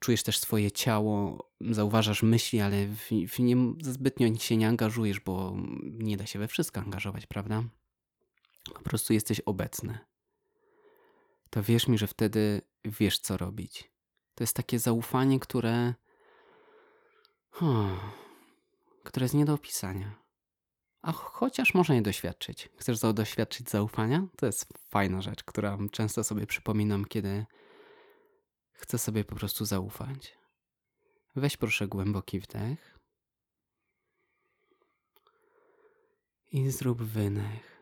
czujesz 0.02 0.22
też 0.22 0.38
swoje 0.38 0.72
ciało, 0.72 1.46
zauważasz 1.60 2.22
myśli, 2.22 2.60
ale 2.60 2.86
w, 2.86 3.10
w 3.28 3.38
nie 3.38 3.56
zbytnio 3.80 4.34
się 4.34 4.56
nie 4.56 4.68
angażujesz, 4.68 5.20
bo 5.20 5.56
nie 5.82 6.16
da 6.16 6.26
się 6.26 6.38
we 6.38 6.48
wszystko 6.48 6.80
angażować, 6.80 7.26
prawda? 7.26 7.64
Po 8.74 8.80
prostu 8.80 9.12
jesteś 9.12 9.40
obecny 9.40 9.98
to 11.52 11.62
wierz 11.62 11.88
mi, 11.88 11.98
że 11.98 12.06
wtedy 12.06 12.62
wiesz, 12.84 13.18
co 13.18 13.36
robić. 13.36 13.90
To 14.34 14.44
jest 14.44 14.56
takie 14.56 14.78
zaufanie, 14.78 15.40
które. 15.40 15.94
Hmm, 17.50 17.98
które 19.04 19.24
jest 19.24 19.34
nie 19.34 19.44
do 19.44 19.54
opisania. 19.54 20.14
A 21.02 21.12
chociaż 21.12 21.74
można 21.74 21.94
je 21.94 22.02
doświadczyć. 22.02 22.68
Chcesz 22.76 22.98
doświadczyć 23.00 23.70
zaufania? 23.70 24.26
To 24.36 24.46
jest 24.46 24.66
fajna 24.90 25.22
rzecz, 25.22 25.44
którą 25.44 25.88
często 25.88 26.24
sobie 26.24 26.46
przypominam, 26.46 27.04
kiedy 27.04 27.46
chcę 28.82 28.98
sobie 28.98 29.24
po 29.24 29.36
prostu 29.36 29.64
zaufać. 29.64 30.38
Weź 31.36 31.56
proszę 31.56 31.88
głęboki 31.88 32.40
wdech 32.40 32.98
i 36.52 36.70
zrób 36.70 37.02
wynech. 37.02 37.72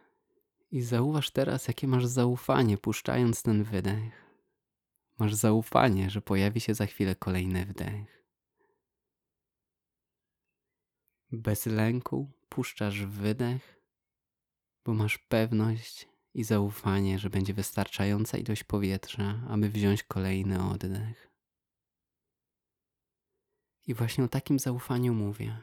I 0.71 0.83
zauważ 0.83 1.31
teraz, 1.31 1.69
jakie 1.69 1.89
masz 1.89 2.07
zaufanie, 2.07 2.79
puszczając 2.79 3.43
ten 3.43 3.65
wydech. 3.65 4.31
Masz 5.19 5.35
zaufanie, 5.35 6.11
że 6.11 6.23
pojawi 6.23 6.61
się 6.61 6.75
za 6.75 6.87
chwilę 6.87 7.15
kolejny 7.15 7.67
wdech. 7.67 8.25
Bez 11.33 11.67
lęku 11.67 12.31
puszczasz 12.49 13.05
wydech, 13.05 13.81
bo 14.85 14.95
masz 14.95 15.19
pewność 15.19 16.09
i 16.35 16.45
zaufanie, 16.45 17.19
że 17.19 17.31
będzie 17.31 17.55
wystarczająca 17.55 18.39
ilość 18.39 18.65
powietrza, 18.65 19.41
aby 19.49 19.69
wziąć 19.69 20.03
kolejny 20.03 20.65
oddech. 20.65 21.31
I 23.87 23.95
właśnie 23.95 24.25
o 24.25 24.29
takim 24.29 24.59
zaufaniu 24.59 25.15
mówię. 25.15 25.57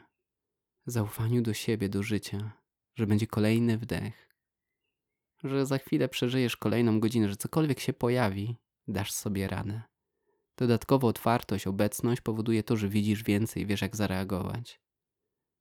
Zaufaniu 0.86 1.42
do 1.42 1.54
siebie, 1.54 1.88
do 1.88 2.02
życia 2.02 2.58
że 2.98 3.06
będzie 3.06 3.26
kolejny 3.26 3.78
wdech, 3.78 4.28
że 5.44 5.66
za 5.66 5.78
chwilę 5.78 6.08
przeżyjesz 6.08 6.56
kolejną 6.56 7.00
godzinę, 7.00 7.28
że 7.28 7.36
cokolwiek 7.36 7.80
się 7.80 7.92
pojawi, 7.92 8.56
dasz 8.88 9.12
sobie 9.12 9.48
radę. 9.48 9.82
Dodatkowo 10.56 11.08
otwartość, 11.08 11.66
obecność 11.66 12.20
powoduje 12.20 12.62
to, 12.62 12.76
że 12.76 12.88
widzisz 12.88 13.22
więcej, 13.22 13.66
wiesz 13.66 13.82
jak 13.82 13.96
zareagować. 13.96 14.80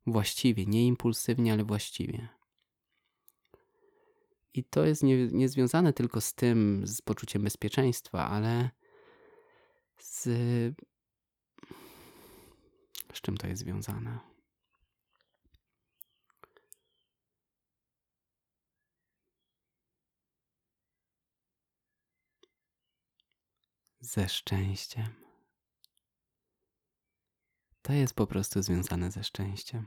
Właściwie, 0.05 0.65
nie 0.65 0.87
impulsywnie, 0.87 1.53
ale 1.53 1.63
właściwie. 1.63 2.27
I 4.57 4.63
to 4.63 4.85
jest 4.85 5.03
nie, 5.03 5.27
nie 5.27 5.49
związane 5.49 5.93
tylko 5.93 6.21
z 6.21 6.33
tym, 6.33 6.81
z 6.87 7.01
poczuciem 7.01 7.43
bezpieczeństwa, 7.43 8.27
ale 8.29 8.69
z. 9.99 10.23
Z 13.13 13.21
czym 13.21 13.37
to 13.37 13.47
jest 13.47 13.61
związane? 13.61 14.19
Ze 23.99 24.29
szczęściem. 24.29 25.15
To 27.81 27.93
jest 27.93 28.13
po 28.13 28.27
prostu 28.27 28.63
związane 28.63 29.11
ze 29.11 29.23
szczęściem. 29.23 29.85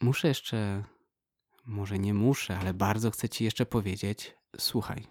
Muszę 0.00 0.28
jeszcze 0.28 0.84
może 1.68 1.98
nie 1.98 2.14
muszę, 2.14 2.58
ale 2.58 2.74
bardzo 2.74 3.10
chcę 3.10 3.28
Ci 3.28 3.44
jeszcze 3.44 3.66
powiedzieć: 3.66 4.36
słuchaj, 4.58 5.06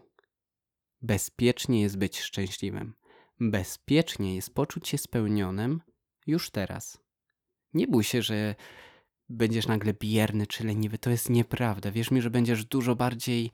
bezpiecznie 1.02 1.82
jest 1.82 1.98
być 1.98 2.20
szczęśliwym. 2.20 2.94
Bezpiecznie 3.40 4.36
jest 4.36 4.54
poczuć 4.54 4.90
się 4.90 4.98
spełnionym 4.98 5.82
już 6.28 6.50
teraz. 6.50 6.98
Nie 7.74 7.88
bój 7.88 8.04
się, 8.04 8.22
że 8.22 8.56
będziesz 9.30 9.68
nagle 9.68 9.94
bierny 9.94 10.48
czy 10.48 10.64
leniwy. 10.64 10.98
To 10.98 11.10
jest 11.10 11.30
nieprawda. 11.30 11.92
Wierz 11.92 12.12
mi, 12.12 12.22
że 12.22 12.30
będziesz 12.30 12.66
dużo 12.66 12.96
bardziej 12.96 13.52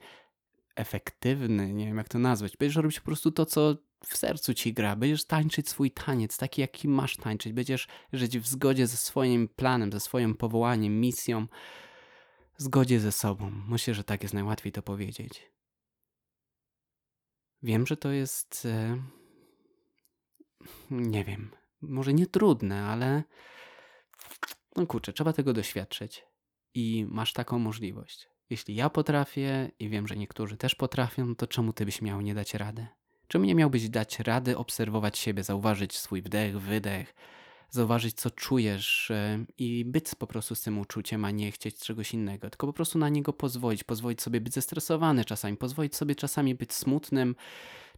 efektywny, 0.76 1.72
nie 1.72 1.86
wiem 1.86 1.96
jak 1.96 2.08
to 2.08 2.18
nazwać. 2.18 2.56
Będziesz 2.56 2.76
robić 2.76 3.00
po 3.00 3.06
prostu 3.06 3.30
to, 3.30 3.46
co 3.46 3.76
w 4.04 4.16
sercu 4.16 4.54
ci 4.54 4.72
gra. 4.72 4.96
Będziesz 4.96 5.24
tańczyć 5.26 5.68
swój 5.68 5.90
taniec, 5.90 6.36
taki 6.36 6.60
jaki 6.60 6.88
masz 6.88 7.16
tańczyć. 7.16 7.52
Będziesz 7.52 7.88
żyć 8.12 8.38
w 8.38 8.46
zgodzie 8.46 8.86
ze 8.86 8.96
swoim 8.96 9.48
planem, 9.48 9.92
ze 9.92 10.00
swoim 10.00 10.34
powołaniem, 10.34 11.00
misją 11.00 11.46
zgodzie 12.56 13.00
ze 13.00 13.12
sobą. 13.12 13.50
Myślę, 13.50 13.94
że 13.94 14.04
tak 14.04 14.22
jest 14.22 14.34
najłatwiej 14.34 14.72
to 14.72 14.82
powiedzieć. 14.82 15.52
Wiem, 17.62 17.86
że 17.86 17.96
to 17.96 18.10
jest. 18.10 18.66
E, 18.66 19.02
nie 20.90 21.24
wiem, 21.24 21.50
może 21.82 22.14
nie 22.14 22.26
trudne, 22.26 22.84
ale. 22.84 23.22
No 24.76 24.86
kurczę, 24.86 25.12
trzeba 25.12 25.32
tego 25.32 25.52
doświadczyć. 25.52 26.26
I 26.74 27.06
masz 27.08 27.32
taką 27.32 27.58
możliwość. 27.58 28.28
Jeśli 28.50 28.74
ja 28.74 28.90
potrafię 28.90 29.70
i 29.78 29.88
wiem, 29.88 30.08
że 30.08 30.16
niektórzy 30.16 30.56
też 30.56 30.74
potrafią, 30.74 31.34
to 31.34 31.46
czemu 31.46 31.72
ty 31.72 31.84
byś 31.84 32.02
miał 32.02 32.20
nie 32.20 32.34
dać 32.34 32.54
rady? 32.54 32.86
Czemu 33.28 33.44
nie 33.44 33.54
miałbyś 33.54 33.88
dać 33.88 34.20
rady 34.20 34.58
obserwować 34.58 35.18
siebie, 35.18 35.42
zauważyć 35.42 35.98
swój 35.98 36.22
wdech, 36.22 36.60
wydech, 36.60 37.14
zauważyć, 37.70 38.16
co 38.16 38.30
czujesz 38.30 39.10
e, 39.10 39.44
i 39.58 39.84
być 39.84 40.14
po 40.18 40.26
prostu 40.26 40.54
z 40.54 40.62
tym 40.62 40.78
uczuciem, 40.78 41.24
a 41.24 41.30
nie 41.30 41.52
chcieć 41.52 41.78
czegoś 41.78 42.14
innego, 42.14 42.50
tylko 42.50 42.66
po 42.66 42.72
prostu 42.72 42.98
na 42.98 43.08
niego 43.08 43.32
pozwolić, 43.32 43.84
pozwolić 43.84 44.22
sobie 44.22 44.40
być 44.40 44.54
zestresowany 44.54 45.24
czasami, 45.24 45.56
pozwolić 45.56 45.96
sobie 45.96 46.14
czasami 46.14 46.54
być 46.54 46.72
smutnym, 46.72 47.36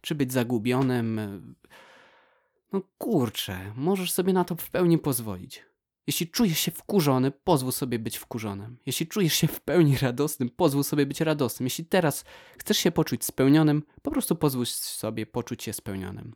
czy 0.01 0.15
być 0.15 0.33
zagubionym. 0.33 1.19
No 2.73 2.81
kurczę, 2.97 3.73
możesz 3.75 4.11
sobie 4.11 4.33
na 4.33 4.43
to 4.43 4.55
w 4.55 4.69
pełni 4.69 4.97
pozwolić. 4.97 5.63
Jeśli 6.07 6.27
czujesz 6.27 6.59
się 6.59 6.71
wkurzony, 6.71 7.31
pozwól 7.31 7.71
sobie 7.71 7.99
być 7.99 8.17
wkurzonym. 8.17 8.77
Jeśli 8.85 9.07
czujesz 9.07 9.33
się 9.33 9.47
w 9.47 9.61
pełni 9.61 9.97
radosnym, 9.97 10.49
pozwól 10.49 10.83
sobie 10.83 11.05
być 11.05 11.21
radosnym. 11.21 11.65
Jeśli 11.65 11.85
teraz 11.85 12.25
chcesz 12.57 12.77
się 12.77 12.91
poczuć 12.91 13.25
spełnionym, 13.25 13.83
po 14.01 14.11
prostu 14.11 14.35
pozwól 14.35 14.65
sobie 14.65 15.25
poczuć 15.25 15.63
się 15.63 15.73
spełnionym. 15.73 16.33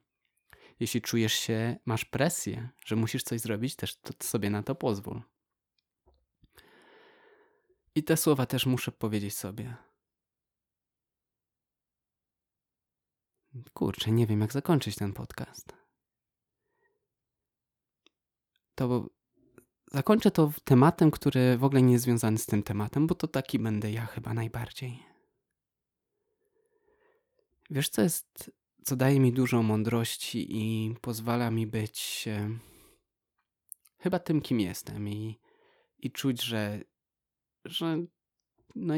Jeśli 0.82 1.02
czujesz 1.02 1.34
się, 1.34 1.78
masz 1.86 2.06
presję, 2.06 2.70
że 2.86 2.96
musisz 2.96 3.24
coś 3.24 3.41
zrobić, 3.41 3.76
też 3.76 3.96
to 3.96 4.13
sobie 4.24 4.50
na 4.50 4.63
to 4.63 4.76
pozwól. 4.76 5.22
I 7.96 8.04
te 8.04 8.17
słowa 8.17 8.46
też 8.46 8.65
muszę 8.65 8.91
powiedzieć 8.91 9.38
sobie. 9.38 9.76
Kurczę, 13.74 14.12
nie 14.12 14.28
wiem 14.28 14.41
jak 14.41 14.54
zakończyć 14.54 14.96
ten 14.96 15.13
podcast. 15.13 15.74
To 18.76 19.10
zakończę 19.91 20.32
to 20.32 20.52
tematem, 20.63 21.12
który 21.12 21.58
w 21.58 21.63
ogóle 21.63 21.82
nie 21.82 21.94
jest 21.94 22.06
związany 22.06 22.38
z 22.38 22.46
tym 22.46 22.63
tematem, 22.63 23.08
bo 23.08 23.15
to 23.15 23.28
taki 23.28 23.60
będę 23.60 23.91
ja 23.91 24.06
chyba 24.06 24.34
najbardziej. 24.34 25.04
Wiesz, 27.70 27.89
co 27.89 28.02
jest 28.02 28.52
co 28.84 28.96
daje 28.96 29.20
mi 29.20 29.34
dużo 29.34 29.63
mądrości 29.63 30.48
i 30.50 30.96
pozwala 31.02 31.52
mi 31.52 31.67
być 31.67 32.26
e, 32.28 32.50
chyba 33.98 34.20
tym, 34.20 34.41
kim 34.41 34.60
jestem 34.60 35.10
i, 35.10 35.39
i 35.98 36.12
czuć, 36.12 36.44
że, 36.44 36.82
że 37.65 38.06
no, 38.76 38.94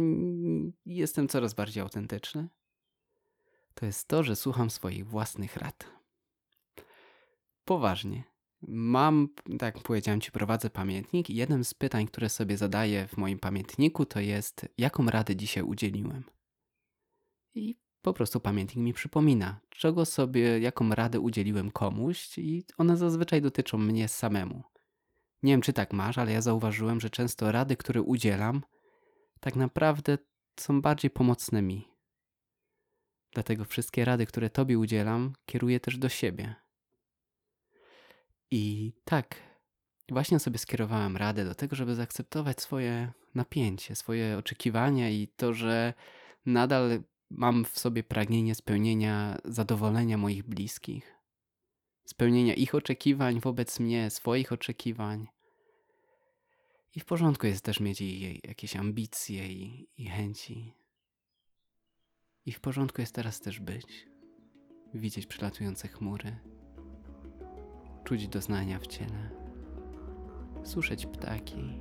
jestem 0.86 1.28
coraz 1.28 1.54
bardziej 1.54 1.84
autentyczny. 1.84 2.50
To 3.74 3.86
jest 3.86 4.08
to, 4.08 4.24
że 4.24 4.36
słucham 4.36 4.70
swoich 4.70 5.08
własnych 5.08 5.58
rad. 5.58 5.86
Poważnie. 7.66 8.24
Mam, 8.68 9.30
tak 9.60 9.76
jak 9.76 9.84
powiedziałem 9.84 10.22
Ci, 10.22 10.32
prowadzę 10.32 10.70
pamiętnik 10.70 11.30
i 11.30 11.36
jednym 11.36 11.64
z 11.64 11.74
pytań, 11.74 12.08
które 12.08 12.30
sobie 12.30 12.58
zadaję 12.58 13.08
w 13.08 13.18
moim 13.18 13.40
pamiętniku, 13.40 14.06
to 14.06 14.20
jest, 14.20 14.70
jaką 14.78 15.06
radę 15.06 15.36
dzisiaj 15.36 15.64
udzieliłem. 15.64 16.24
I 17.56 17.83
po 18.04 18.14
prostu 18.14 18.40
pamiętnik 18.40 18.86
mi 18.86 18.94
przypomina, 18.94 19.60
czego 19.70 20.06
sobie, 20.06 20.60
jaką 20.60 20.90
radę 20.90 21.20
udzieliłem 21.20 21.72
komuś, 21.72 22.38
i 22.38 22.64
one 22.78 22.98
zazwyczaj 22.98 23.42
dotyczą 23.42 23.78
mnie 23.78 24.08
samemu. 24.08 24.64
Nie 25.44 25.54
wiem, 25.54 25.62
czy 25.62 25.74
tak 25.74 25.94
masz, 25.94 26.18
ale 26.18 26.32
ja 26.32 26.42
zauważyłem, 26.42 27.00
że 27.02 27.10
często 27.10 27.52
rady, 27.52 27.78
które 27.78 28.02
udzielam, 28.02 28.62
tak 29.40 29.56
naprawdę 29.56 30.18
są 30.60 30.82
bardziej 30.82 31.12
pomocne 31.12 31.62
mi. 31.62 31.88
Dlatego 33.34 33.66
wszystkie 33.66 34.06
rady, 34.06 34.26
które 34.26 34.50
Tobie 34.50 34.80
udzielam, 34.80 35.34
kieruję 35.46 35.80
też 35.80 35.98
do 35.98 36.10
siebie. 36.10 36.56
I 38.52 38.94
tak, 39.06 39.36
właśnie 40.10 40.40
sobie 40.40 40.58
skierowałem 40.58 41.18
radę 41.18 41.46
do 41.46 41.56
tego, 41.56 41.76
żeby 41.76 41.96
zaakceptować 41.96 42.62
swoje 42.62 43.12
napięcie, 43.36 43.96
swoje 43.96 44.38
oczekiwania 44.38 45.10
i 45.10 45.28
to, 45.28 45.54
że 45.54 45.94
nadal 46.46 47.04
Mam 47.30 47.66
w 47.66 47.80
sobie 47.80 48.04
pragnienie 48.04 48.56
spełnienia 48.56 49.38
zadowolenia 49.46 50.18
moich 50.18 50.44
bliskich, 50.44 51.16
spełnienia 52.06 52.54
ich 52.54 52.76
oczekiwań 52.76 53.40
wobec 53.40 53.80
mnie, 53.80 54.10
swoich 54.10 54.52
oczekiwań. 54.52 55.28
I 56.96 57.00
w 57.00 57.06
porządku 57.06 57.48
jest 57.48 57.66
też 57.66 57.80
mieć 57.80 58.02
jej 58.02 58.42
jakieś 58.44 58.76
ambicje 58.76 59.48
i, 59.48 59.90
i 59.98 60.06
chęci. 60.06 60.74
I 62.46 62.52
w 62.52 62.60
porządku 62.60 63.02
jest 63.02 63.16
teraz 63.16 63.42
też 63.42 63.60
być, 63.60 64.08
widzieć 64.94 65.28
przelatujące 65.28 65.88
chmury, 65.88 66.40
czuć 68.04 68.28
doznania 68.28 68.80
w 68.80 68.88
ciele, 68.88 69.30
słyszeć 70.64 71.06
ptaki. 71.06 71.80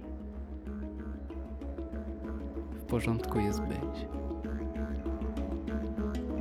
W 2.73 2.85
porządku 2.85 3.39
jest 3.39 3.61
być. 3.61 4.22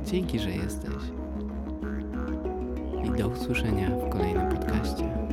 Dzięki, 0.04 0.38
że 0.38 0.50
jesteś. 0.50 0.94
I 3.04 3.18
do 3.18 3.28
usłyszenia 3.28 3.90
w 3.90 4.10
kolejnym 4.10 4.48
podcaście. 4.48 5.31